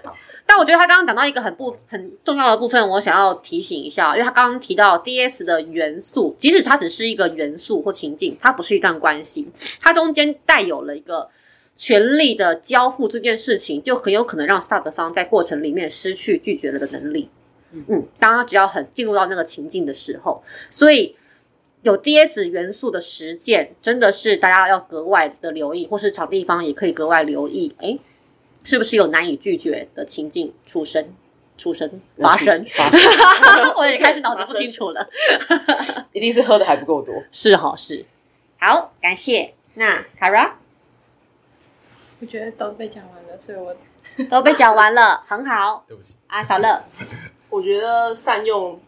[0.04, 0.16] 好。
[0.46, 9.48] 但我觉得他刚刚讲到一个很不很重要的部分，我想要提醒一下，因为他刚刚提到 D S 的元素，即使它只是一个元素或情境，它不是一段关系，
[9.80, 11.30] 它中间带有了一个
[11.78, 17.30] 权力的交付这件事情，就很有可能让 sub 方在过程里面失去拒绝了的能力。
[17.72, 21.16] 嗯，当他只要很进入到那个情境的时候，所以
[21.82, 27.76] 有 D S 元素的实践，真的是大家要格外的留意，或是场地方也可以格外留意。
[27.80, 28.00] 诶，
[28.64, 31.14] 是不是有难以拒绝的情境出生、
[31.58, 32.64] 出生、发生？
[33.78, 35.10] 我也开始脑子不清楚了。
[36.14, 37.24] 一定是喝的还不够多。
[37.32, 38.06] 是好事。
[38.60, 39.56] 好，感谢。
[39.74, 40.52] 那 Kara
[42.20, 43.76] 我觉得都被讲完了，所以我
[44.26, 46.44] 都被讲完了，很好对不起，啊。
[46.44, 46.84] 小乐，
[47.52, 48.80] 我觉得善用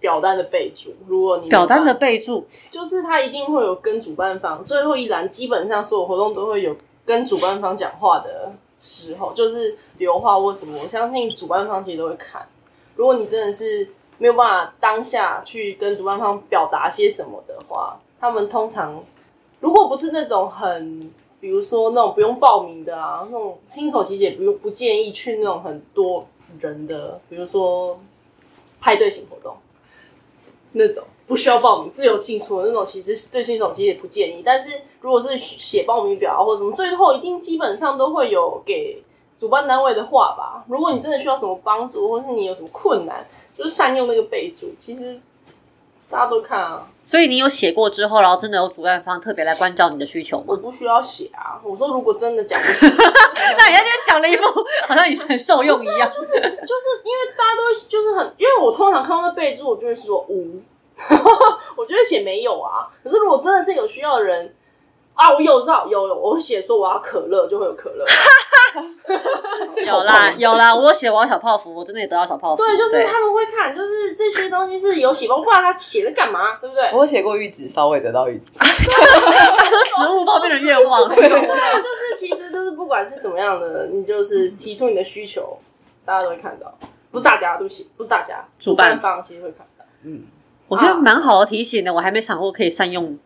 [0.00, 6.74] 表单的备注，如果你表单的备注就是他一定会有跟主办方最后一栏，基本上所有活动都会有
[7.04, 12.46] 跟主办方讲话的时候，就是留话或什么，我相信主办方其实都会看。
[12.94, 13.88] 如果你真的是
[14.18, 19.00] 没有办法当下去跟主办方表达些什么的话，他们通常
[19.58, 21.00] 如果不是那种很，
[21.40, 26.24] 比如说那种不用报名的啊，那种新手其实也不用不建议去那种很多
[26.60, 27.98] 人的，比如说
[28.80, 29.56] 派对型活动
[30.72, 31.04] 那种。
[31.28, 34.42] 不需要报名、自由进出的那种，其实对新手其实也不建议。
[34.42, 39.04] 但是如果是写报名表啊或者什么，最后一定基本上都会有给
[39.38, 40.64] 主办单位的话吧。
[40.68, 43.26] 如果你真的需要什么帮助，或是你有什么困难，
[43.58, 44.70] 就是善用那个备注。
[44.78, 45.20] 其实
[46.10, 50.46] 大家都看啊，所以你有写过之后，然后真的有主办方特别来关照你的需求吗？
[50.48, 51.60] 我不需要写啊。
[51.62, 54.42] 我说如果真的讲不出， 那你在这边讲了一副
[54.86, 56.10] 好像你很受用一样。
[56.10, 60.60] 就是就是因为大家都就是很，因为我通常看到那备注，我就会说无，
[61.76, 62.88] 我就会写没有啊。
[63.04, 64.54] 可是如果真的是有需要的人
[65.18, 68.04] 啊，我有知道有有，我会写说我要可乐，就会有可乐。
[69.84, 72.62] 有啦有啦，我有写我要小泡芙，我真的也得到小泡芙。
[72.62, 76.56] 对，就是他们会看，就是这些东西是有写包，不然他写的干嘛？
[76.60, 76.90] 对不对？
[76.92, 78.64] 我写过玉子烧，我也得到玉子烧。
[78.64, 81.08] 食物方面的愿望。
[81.08, 85.58] 对啊，就是其实就是不管是什么样的，你就是提出你的需求，
[86.04, 86.72] 大家都会看到。
[87.10, 89.84] 不是大家，对不起，不是大家，主办方其实会看到。
[90.04, 90.22] 嗯
[90.68, 93.18] 我觉得蛮好的提醒的，我还没想过可以善用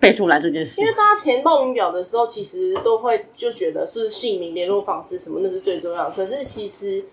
[0.00, 0.86] 备注栏这件事因。
[0.86, 6.10] 为大家填报名表的时候，其实都会就觉得是姓名、联络方式什么，那是最重要的。
[6.10, 7.04] 可是其实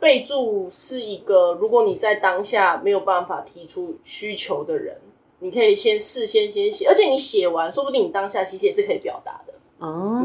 [0.00, 4.96] 备注是一个，如果你在当下没有办法提出需求的人，
[5.40, 9.52] 你可以先事先先写，而且你写完，说不定你当下其实也是可以表达的。
[9.78, 10.24] 哦，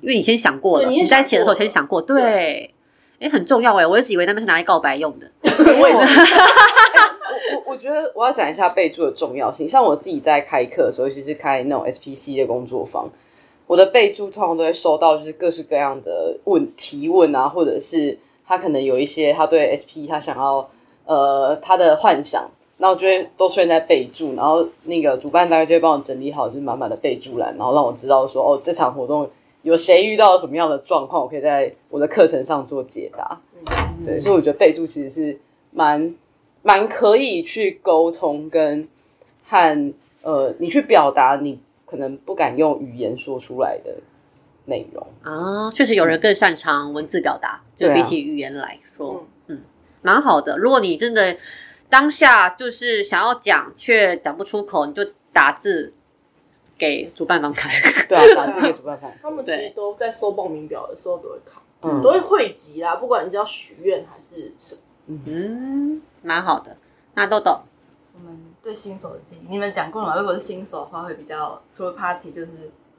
[0.00, 2.74] 因为你先想过了，对你在写的时候先想过，对。
[3.20, 5.30] 哎，很重要哎，我一直以为那边是拿来告白用的。
[5.40, 6.04] 我也是，我
[7.74, 9.68] 我觉得我要讲一下备注的重要性。
[9.68, 13.10] 像我自己在开课的时候，尤其是开那种 SPC 的工作坊，
[13.66, 18.16] 我的备注通常都会收到就是各式各样的问提问啊，或者是
[18.46, 20.70] 他可能有一些他对 SP 他想要
[21.04, 22.48] 呃他的幻想，
[22.78, 29.28] 然后就会都出现在备注，然后那个主办单位就会帮我整理好，就是满满的备注栏，然后让我知道说哦这场活动
[29.62, 33.40] 有谁遇到什么样的状况，我可以在我的课程上做解答。
[34.06, 35.36] 对，所以我觉得备注其实是
[35.72, 36.14] 蛮
[36.64, 38.88] 蛮可以去沟通跟
[39.46, 43.94] 和呃你去表达你可能不敢用语言说出来的
[44.64, 45.06] 内容。
[45.22, 49.60] 啊，确实有人更擅长文字表达，就比起语言来说，嗯，
[50.00, 50.56] 蛮好的。
[50.56, 51.36] 如果你真的
[51.90, 55.04] 当下就是想要讲却讲不出口，你就
[55.34, 55.92] 打字
[56.78, 57.70] 给主办方看。
[58.08, 59.12] 对啊，打字给主办方。
[59.20, 64.80] 他们其实都在收报名表的时候都会看，嗯都会汇集啦，不管你是要许愿还是什么。
[65.26, 66.76] 嗯，蛮好的。
[67.14, 67.60] 那豆豆，
[68.14, 70.16] 我们对新手的建议，你们讲过了嘛？
[70.16, 72.48] 如果是新手的话，会比较除了 party 就是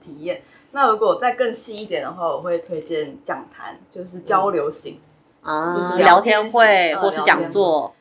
[0.01, 0.41] 体验。
[0.71, 4.99] 那如果再更细一点的话，我会推荐讲坛，就是交流型。
[5.41, 7.93] 啊，就是聊聊天天会或是讲座，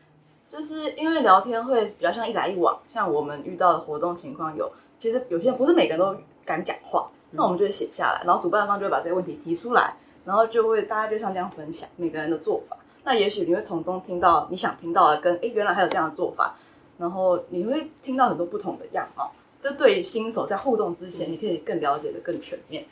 [0.50, 6.16] 就是因为聊天会比较像一来一往，像我们遇到的活动情况有，其实有些人不是每个人都
[6.46, 9.94] 敢讲话，那我们就会写下来，然后主办方就会把这个问题提出来，
[10.24, 16.56] 然后就会大家就像这样分享每个人的做法，那也许你会从中听到你想听到的跟，哎原来还有这样的做法，
[16.98, 19.30] 然后你会听到很多不同的样貌，
[19.62, 22.86] 这对于新手在互动之前，你可以更了解的更全面。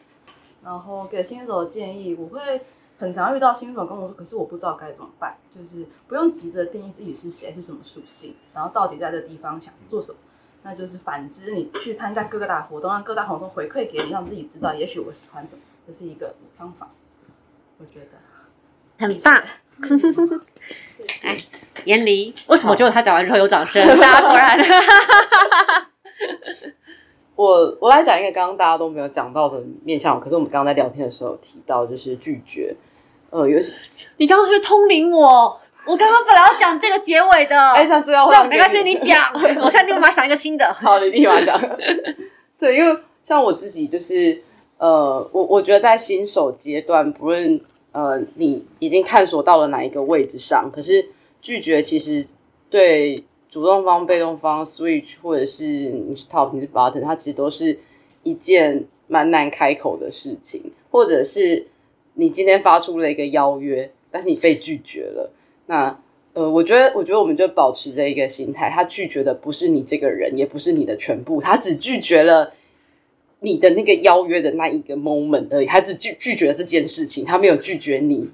[0.65, 2.61] 然后给新手的建议，我会
[2.99, 10.19] 很常遇到新手跟我说，可是我不知道该怎么办，就是不用急着定义自己是谁，是什么属性，然后到底在这地方想做什么。
[10.65, 16.89] 那就是反之，你去参加各个大活动，让各大活动回馈给你，让自己知道，也许我喜欢什么，这是一个方法。
[17.79, 19.43] 我觉得很棒。
[21.23, 21.37] 哎，
[21.85, 23.85] 严离，为什么只有他讲完之后有掌声？
[24.01, 24.59] 大家果然
[27.35, 32.75] 我我来讲一个刚刚大家都没有讲到的面向，可是我们刚刚在聊天的时候有提到，就是拒绝。
[33.31, 33.59] 呃，有
[34.19, 35.59] 你刚刚是不是通灵我？
[35.85, 39.19] 我刚刚本来要讲这个结尾的，哎，他这样那没关系，你讲，
[39.61, 40.73] 我现在立马想一个新的。
[40.73, 41.59] 好，你立马想。
[42.57, 44.41] 对，因为像我自己就是，
[44.79, 47.61] 呃，我我觉得在新手阶段，不论
[47.93, 51.07] 呃你已经探索到了哪一个位置上，可是
[51.41, 52.27] 拒绝其实
[52.69, 53.15] 对
[53.49, 57.79] 主动方、被动方、switch 或者是你是 top 你是 bottom，它其实都是
[58.23, 61.67] 一件蛮难开口的事情，或者是
[62.15, 65.31] 你今天发出了一个邀约，但是你被拒绝了，
[65.67, 65.99] 那
[66.35, 72.51] 呃，我觉得，我觉得我们就保持着一个心态，他拒绝的不是你这个人，也不是你的全部，他只拒绝了
[73.43, 78.31] 你的那个邀约的那一个 moment 而已，他只拒拒绝了这件事情，他没有拒绝你，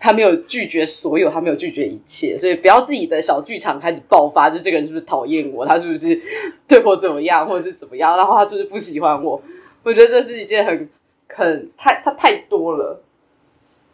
[0.00, 6.20] 他没有拒绝所有，他没有拒绝一切，所以不要自己的小剧场开始爆发，就这个人是不是讨厌我，他是不是
[6.66, 9.42] 对我怎么样，或者是怎么样，然后他是不是不喜欢我？
[9.82, 10.88] 我觉得这是一件很
[11.28, 13.02] 很太他太多了。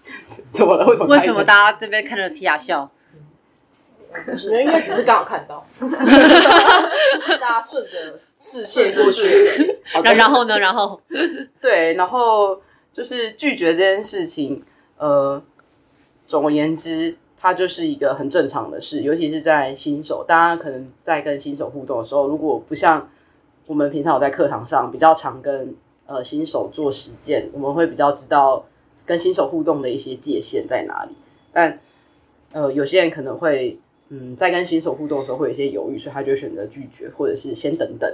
[0.53, 0.87] 怎么了？
[0.87, 1.09] 为什么？
[1.09, 2.91] 为什么大家这边看着皮亚笑？
[4.43, 9.27] 因为应该只是刚好看到， 大家顺着视线过去。
[10.05, 10.59] 然然后呢？
[10.59, 11.01] 然后
[11.61, 12.61] 对，然后
[12.93, 14.63] 就是拒绝这件事情，
[14.97, 15.43] 呃，
[16.27, 23.09] 总而言之，它就是一个很正常的事，尤其是在新手，大家可能在跟新手互动的时候，如果不像
[23.67, 25.75] 我们平常有在课堂上比较常跟
[26.07, 28.65] 呃新手做实践，我们会比较知道
[29.05, 31.15] 跟新手互动的一些界限在哪里，
[31.53, 31.79] 但
[32.53, 33.79] 呃，有些人可能会。
[34.11, 38.11] 嗯，在跟新手互动的时候会有一些犹豫，所以他就会选择拒绝，或者是先等等。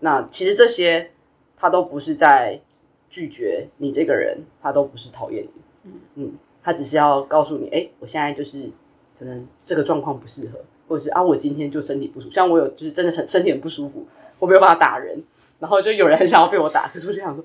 [0.00, 1.12] 那其实这些
[1.56, 2.60] 他都不是在
[3.08, 5.50] 拒绝你这个人，他都不是讨厌你。
[5.84, 8.70] 嗯嗯，他只是要告诉你，哎，我现在就是
[9.18, 12.34] 可能这个状况不适合，或者是啊，我今天就身体不舒服。
[12.34, 14.06] 像我有就是真的身身体很不舒服，
[14.38, 15.22] 我没有办法打人，
[15.58, 17.42] 然后就有人很想要被我打，可是我就想说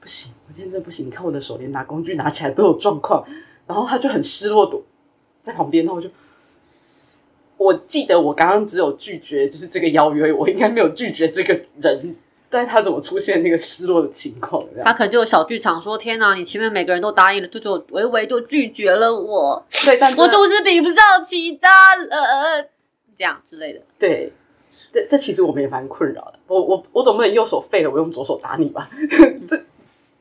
[0.00, 1.06] 不行，我今天真的不行。
[1.06, 3.24] 你看我的手连拿工具拿起来都有状况，
[3.68, 4.82] 然后他就很失落，躲
[5.42, 6.10] 在旁边，然后我就。
[7.56, 12.16] 我记得我刚刚只有拒绝，就是这个邀约，我应该没有拒绝这个人，
[12.50, 14.64] 但是他怎么出现那个失落的情况？
[14.82, 22.68] 他可能就有小剧场说：“天哪，你前面每个人都答应了，就就唯唯就拒绝了我，对，但我是不是比不上其他人？
[23.16, 24.32] 这样之类的。”对，
[24.92, 26.34] 这这其实我们也蛮困扰的。
[26.46, 28.90] 我我我总不能右手废了，我用左手打你吧？
[29.48, 29.60] 这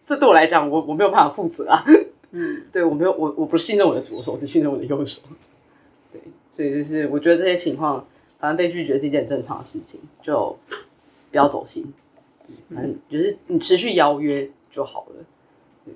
[0.06, 1.84] 这对我来讲，我我没有办法负责啊。
[2.32, 5.22] 嗯，对我没有，我我不信任我的左手，只信任我的右手。
[6.56, 8.06] 所以就是，我觉得这些情况，
[8.40, 10.56] 反正被拒绝是一件正常的事情，就
[11.32, 11.92] 不要走心。
[12.70, 15.94] 嗯，就是你持续邀约就好了。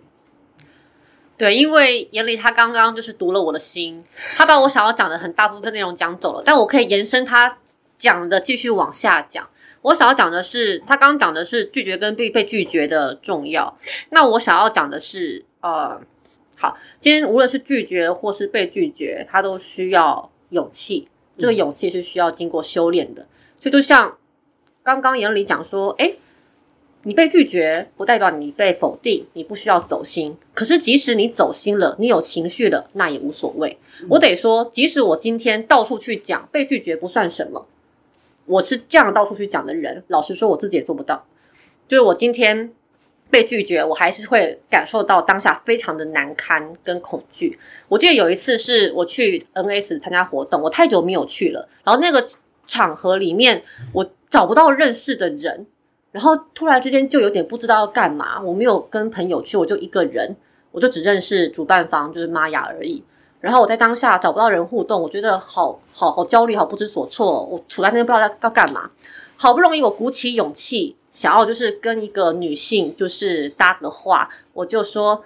[1.37, 4.03] 对，因为眼里他刚刚就是读了我的心，
[4.35, 7.59] 他把我想要讲的很大部分内容讲走了，但我可以延伸他
[7.95, 9.47] 讲的继续往下讲。
[9.83, 13.77] 我想要讲的是，他刚刚讲的是拒绝跟被被拒绝的重要。
[14.09, 16.01] 那我想要讲的是，呃，
[16.55, 20.31] 好，今天无论是拒绝或是被拒绝，他都需要。
[20.49, 23.25] 勇气，这个勇气是需要经过修炼的。
[23.59, 24.17] 所以，就像
[24.83, 26.13] 刚刚眼里讲说，哎，
[27.03, 30.37] 你被拒绝不代表你被否定，你不需要走心。
[30.53, 33.77] 可是，即使你走心了，你有情绪了，那也无所谓。
[34.09, 37.67] 我得说，即使我今天到处去讲被拒绝不算什么，
[38.45, 40.03] 我是这样到处去讲的人。
[40.07, 41.25] 老实说，我自己也做不到。
[41.87, 42.73] 就是我今天。
[43.29, 47.59] 被拒绝，我还是会感受到当下非常的难堪跟恐惧。
[47.87, 52.25] 我记得有一次是我去 NS 参加活动，我太久没有去了，然后那个
[52.65, 53.63] 场合里面
[53.93, 55.65] 我找不到认识的人，
[56.11, 58.41] 然后突然之间就有点不知道要干嘛。
[58.41, 60.35] 我没有跟朋友去，我就一个人，
[60.71, 63.03] 我就只认识主办方就是玛雅而已。
[63.39, 67.43] 然后我在当下找不到人互动，我觉得好好好焦虑，好不知所措。
[67.45, 68.89] 我处在那边不知道要要干嘛，
[69.35, 70.95] 好不容易我鼓起勇气。
[71.17, 75.25] 想要就是跟一个女性就是搭个话，我就说，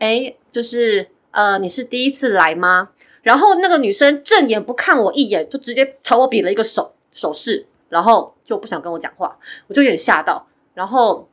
[0.00, 2.88] 哎，就是呃，你是第一次来吗？
[3.22, 9.38] 然后那个女生正眼不看我一眼，就直接朝我比了一个手手势，然后就不想跟我讲话，
[9.68, 10.44] 我就有点吓到。
[10.74, 11.28] 然后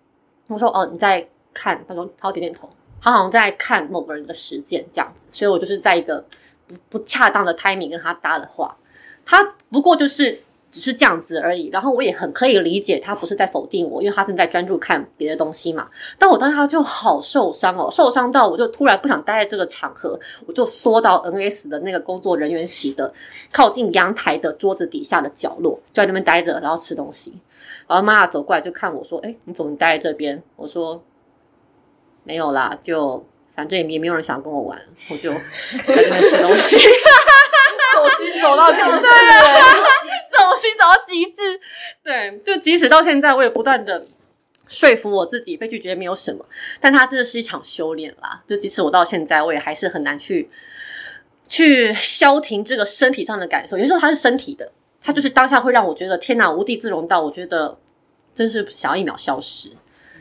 [0.46, 1.84] 我说，哦，你在看？
[1.88, 2.70] 他说，他点点头，
[3.02, 5.26] 他好像在看某个人的实践这样子。
[5.32, 6.24] 所以我就是在一个
[6.68, 8.78] 不不恰当的 timing 跟他搭的话，
[9.26, 10.44] 他不过就是。
[10.78, 15.90] 只是这样子而已，然后我也很可以理解他不是在否定我，因为他正在专注看别的东西嘛。
[16.20, 23.12] 但我当时就好受伤哦，受伤到我就突然不想待在这个场合，我就缩到 NS 的那个工作人员席的
[23.52, 27.34] 靠近阳台的桌子底下的角落，就在那边待着，然后吃东西。
[27.88, 31.02] 然后妈妈走过来就看我说：“哎，你怎么待在这边？”我说
[32.24, 33.26] ：“没有啦，就
[33.56, 36.78] 反正也没有人想跟我玩，我就在这边吃东西。”
[37.98, 38.92] 走心走到极致，走
[40.58, 41.62] 心走到极致。
[42.04, 44.06] 对，就即使到现在，我也不断的
[44.68, 46.46] 说服我自己被拒绝没有什么，
[46.82, 48.44] 但它真的是一场修炼啦。
[48.46, 50.50] 就即使我到现在，我也还是很难去
[51.48, 53.78] 去消停这个身体上的感受。
[53.78, 57.78] 有时候它是身体的，它就是当下会让我觉得天哪，无地自容到我觉得
[58.34, 59.72] 真是想要一秒消失。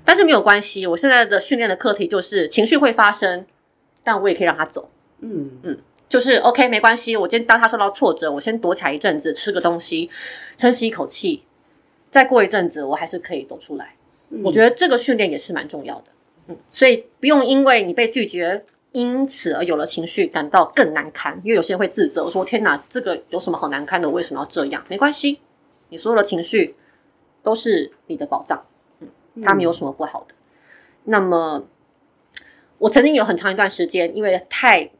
[0.05, 3.45] 但是没有关系，我现在的训练的课题就是情绪会发生，
[4.05, 4.89] 但我也可以让它走。
[5.19, 5.79] 嗯嗯，
[6.09, 7.17] 就是 OK，没关系。
[7.17, 10.09] 我今天当他受到挫折，我先躲起来一阵子，吃个东西，
[10.57, 11.43] 深吸一口气，
[12.11, 13.95] 再过一阵子，我还是可以走出来。
[14.45, 16.05] 我觉得这个训练也是蛮重要的。
[16.49, 21.41] 嗯，所以不用因为你被拒绝，因此而有了情绪，感到更难堪。
[21.45, 24.09] 因为有些人会自责说：“天哪，这个有什么好难堪的？
[24.09, 25.41] 我为什么要这样？”没关系，
[25.89, 26.77] 你所有的情绪
[27.43, 28.65] 都是你的宝藏。
[29.01, 29.09] 嗯，
[29.43, 30.35] 他们有什么不好的。
[31.05, 31.67] 那么，
[32.79, 34.91] 我曾经有很长一段时间，因为太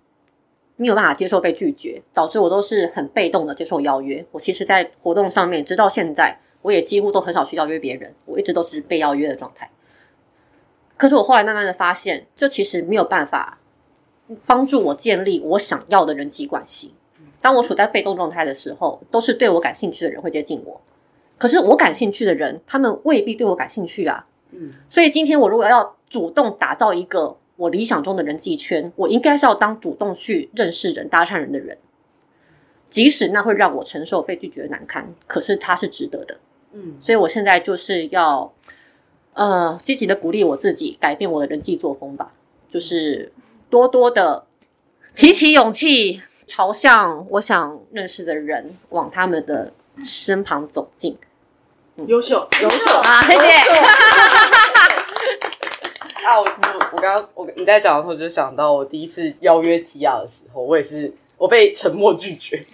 [0.77, 4.25] 没有办法接受被拒绝，导致我都是很被动的接受邀约。
[4.31, 9.71] 我其实，在活动上面，直到现在，我也几乎都很少去邀约别人，我一直都是被邀约的状态。
[10.97, 13.59] 可是我后来慢慢的发现，这其实没有办法
[14.45, 16.95] 帮助我建立我想要的人际关系。
[17.41, 20.81] 当我处在被动状态的时候，都是对我感兴趣的人会接近我，
[21.39, 24.27] 可是我感兴趣的人，他们未必对我感兴趣啊。
[24.51, 31.79] 嗯，所以今天我如果要主动打造一个我理想中的人际圈，我应该是要当主动去认识人、搭讪人的人，
[32.91, 36.39] 即使那会让我承受被拒绝的难堪，可是它是值得的。
[36.73, 38.53] 嗯，所以我现在就是要
[39.33, 42.33] 呃积极的鼓励我自己，改变我的人际作风吧，
[42.69, 43.33] 就是
[43.71, 44.47] 多多的
[45.15, 51.17] 提起勇气，朝向我想认识的人，往他们的身旁走近。
[52.07, 54.66] 优秀，优秀啊，谢谢。
[56.27, 62.57] 啊，我我我刚刚我你在讲的时候，就想到我第一次邀约提亚的时候，我也是我被沉默拒绝。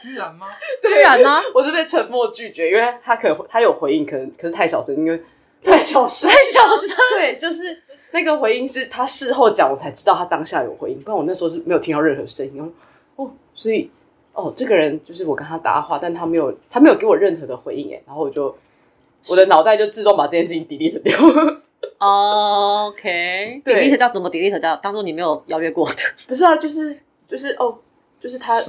[0.00, 0.46] 居然吗？
[0.80, 1.42] 居然吗？
[1.52, 5.20] 我是被沉默拒绝，因为他可能他有回应，可能可是太小声，因为
[5.62, 6.96] 太小声，太小声。
[7.18, 12.74] 对，就是那个回应是他事后讲，我才知道他当下有回应，不然我那时候是没有听到任何声音。
[13.16, 13.90] 哦，所以
[14.32, 18.56] 哦，这个人就是我跟他搭话，但他没有他没有给我任何的回应，哎，然后我就
[19.28, 21.18] 我的脑袋就自动把这件事情 delete 掉。
[21.98, 24.76] OK，对 delete 掉怎么 delete 掉？
[24.76, 25.94] 当做你没有邀约过的。
[26.28, 27.78] 不是啊，就是就是哦，
[28.20, 28.62] 就是他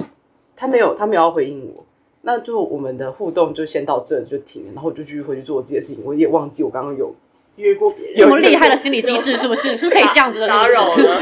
[0.56, 1.84] 他没有他没有要回应我，
[2.22, 7.14] 那就我们的互动就先到这就停了，然后我就继续回去做我自己的事情，我也忘记我刚刚有
[7.56, 9.76] 约过别人，这么厉害的心理机制是不是？
[9.76, 10.74] 是可以这样子的，是不是？
[10.74, 11.20] 打扰了，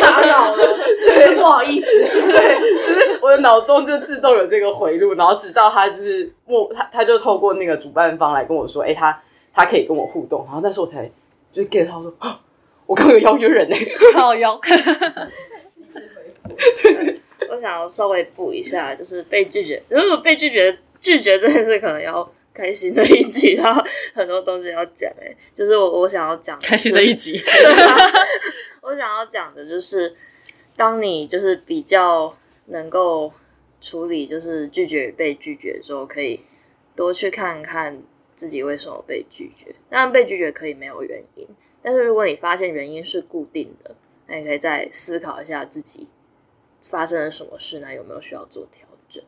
[0.00, 0.78] 打扰了，
[1.18, 1.86] 真不好意思。
[1.86, 9.20] 就是我的脑中就自动有这个回路，然后直到他就是默他他就透过那个主办方来跟我说，哎、他
[9.54, 11.10] 他可以跟我互动，然后那时候我才
[11.50, 12.40] 就 get 到说，啊，
[12.86, 13.76] 我刚刚有邀约人呢、
[14.14, 14.60] 好哟。
[17.48, 23.82] 我想要稍微补一下，就是被拒绝，如果被拒绝，拒绝真的是可能要开心的一集，然后
[24.12, 25.10] 很多东西要讲。
[25.20, 27.40] 哎，就是我我想要讲开心的一集。
[28.82, 30.14] 我想要讲的就是，
[30.76, 32.34] 当你就是比较
[32.66, 33.32] 能够
[33.80, 36.40] 处理就是拒绝与被拒绝的时候，可以
[36.96, 38.02] 多去看看
[38.34, 39.74] 自己为什么被拒绝。
[39.88, 41.46] 当然，被拒绝可以没有原因，
[41.82, 43.94] 但是如果你发现原因是固定的，
[44.26, 46.08] 那你可以再思考一下自己
[46.90, 49.22] 发生了什么事，那有没有需要做调整？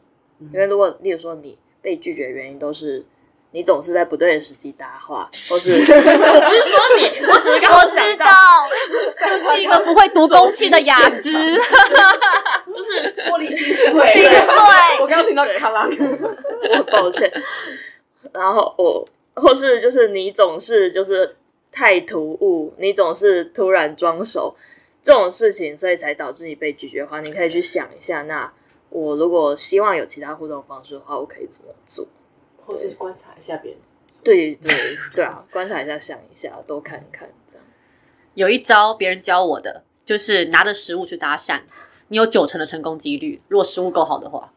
[0.53, 3.05] 因为如果例如说你被拒绝的原因都是
[3.53, 11.33] 你总是在不对的时机搭话， 或是我不是说你，我只是刚刚我知讲到道，是一个不会读公器的雅芝。
[12.67, 14.31] 就是玻璃心碎，心碎
[15.01, 17.33] 我刚刚听到咔啦， 我抱歉。
[18.37, 21.37] 然后我或是就是你总是就是
[21.73, 24.55] 太突兀，你总是突然装熟
[25.03, 28.53] 这种事情，所以才导致你被拒绝的话，你可以去想一下，那
[28.91, 32.07] 我如果希望有其他互动方式的话，我可以怎么做？
[32.65, 33.81] 或是观察一下别人。
[34.25, 34.73] 对对
[35.15, 37.65] 对啊，观察一下，想一下，多看看，这样。
[38.35, 41.61] 有一招别人教我的，就是拿着食物去搭讪，
[42.09, 43.41] 你有九成的成功几率。
[43.49, 44.53] 如果食物够好的话，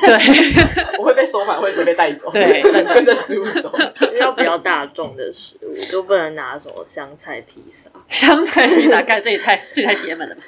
[0.00, 3.72] 对， 我会被收买，会直接被带走，对 真的跟着食物走。
[4.18, 7.90] 要比较大众的食物， 就不能拿什么香菜披萨。
[8.08, 10.42] 香菜披萨，干这也太这也太邪门了吧！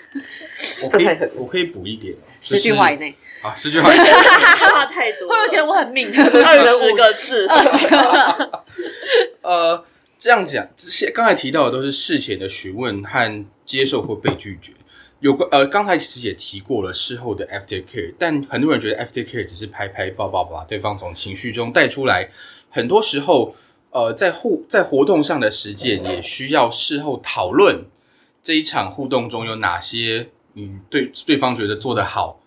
[0.82, 4.04] 我可以我可以补一点哦，十句话以内，啊，十句话以内。
[4.04, 6.08] 话太多了，会不会觉得我很命？
[6.16, 7.46] 二十个字？
[9.42, 9.84] 呃，
[10.18, 14.72] 这样讲，现刚才提到的都是事前的询问和接受或被拒绝。
[15.20, 22.28] 有关呃，刚才其实也提过了事后的 after care，但很多人觉得 after care 只是拍拍抱抱，把对方从情绪中带出来。
[22.68, 23.54] 很多时候，
[23.90, 27.86] 呃，在互在活动上的实践也需要事后讨论
[28.42, 32.38] 这一场互动中有哪些你对对方觉得做得好，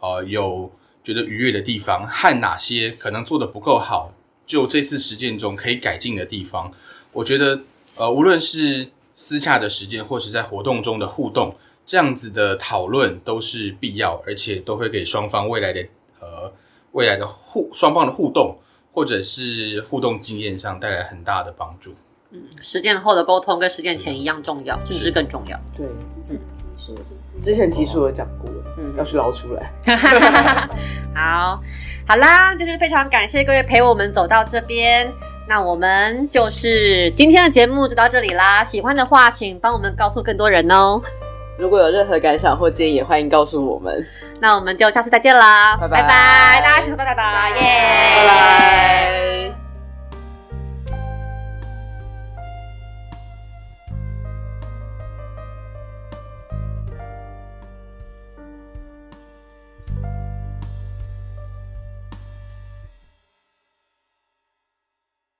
[0.00, 0.72] 呃，有
[1.04, 4.12] 觉得愉悦的地方，和哪些可能做得不够好，
[4.44, 6.72] 就这次实践中可以改进的地方。
[7.12, 7.60] 我觉得
[7.96, 11.54] 呃，无论是私下的时间，或是在活动中的互动，
[11.86, 15.80] 这样子的讨论都是必要，而且都会给双方未来的
[16.20, 16.52] 呃
[16.90, 18.58] 未来的互双方的互动，
[18.92, 21.94] 或者是互动经验上带来很大的帮助。
[22.32, 25.56] 嗯实践后的沟通跟实践前一样重要，甚至更重要。
[25.76, 29.72] 对，之前技术是之前集数有讲过，嗯要去捞出来。
[31.14, 31.62] 好，
[32.08, 35.08] 好啦，就是非常感谢各位陪我们走到这边。
[35.48, 38.64] 那我们就是今天的节目就到这里啦。
[38.64, 41.00] 喜欢的话，请帮我们告诉更多人哦。
[41.58, 44.06] 如果有任何感想或建议，也欢迎告诉我们。
[44.40, 46.02] 那我们就下次再见啦，拜拜。
[46.02, 47.14] 拜拜，大家拜
[48.24, 49.65] 拜。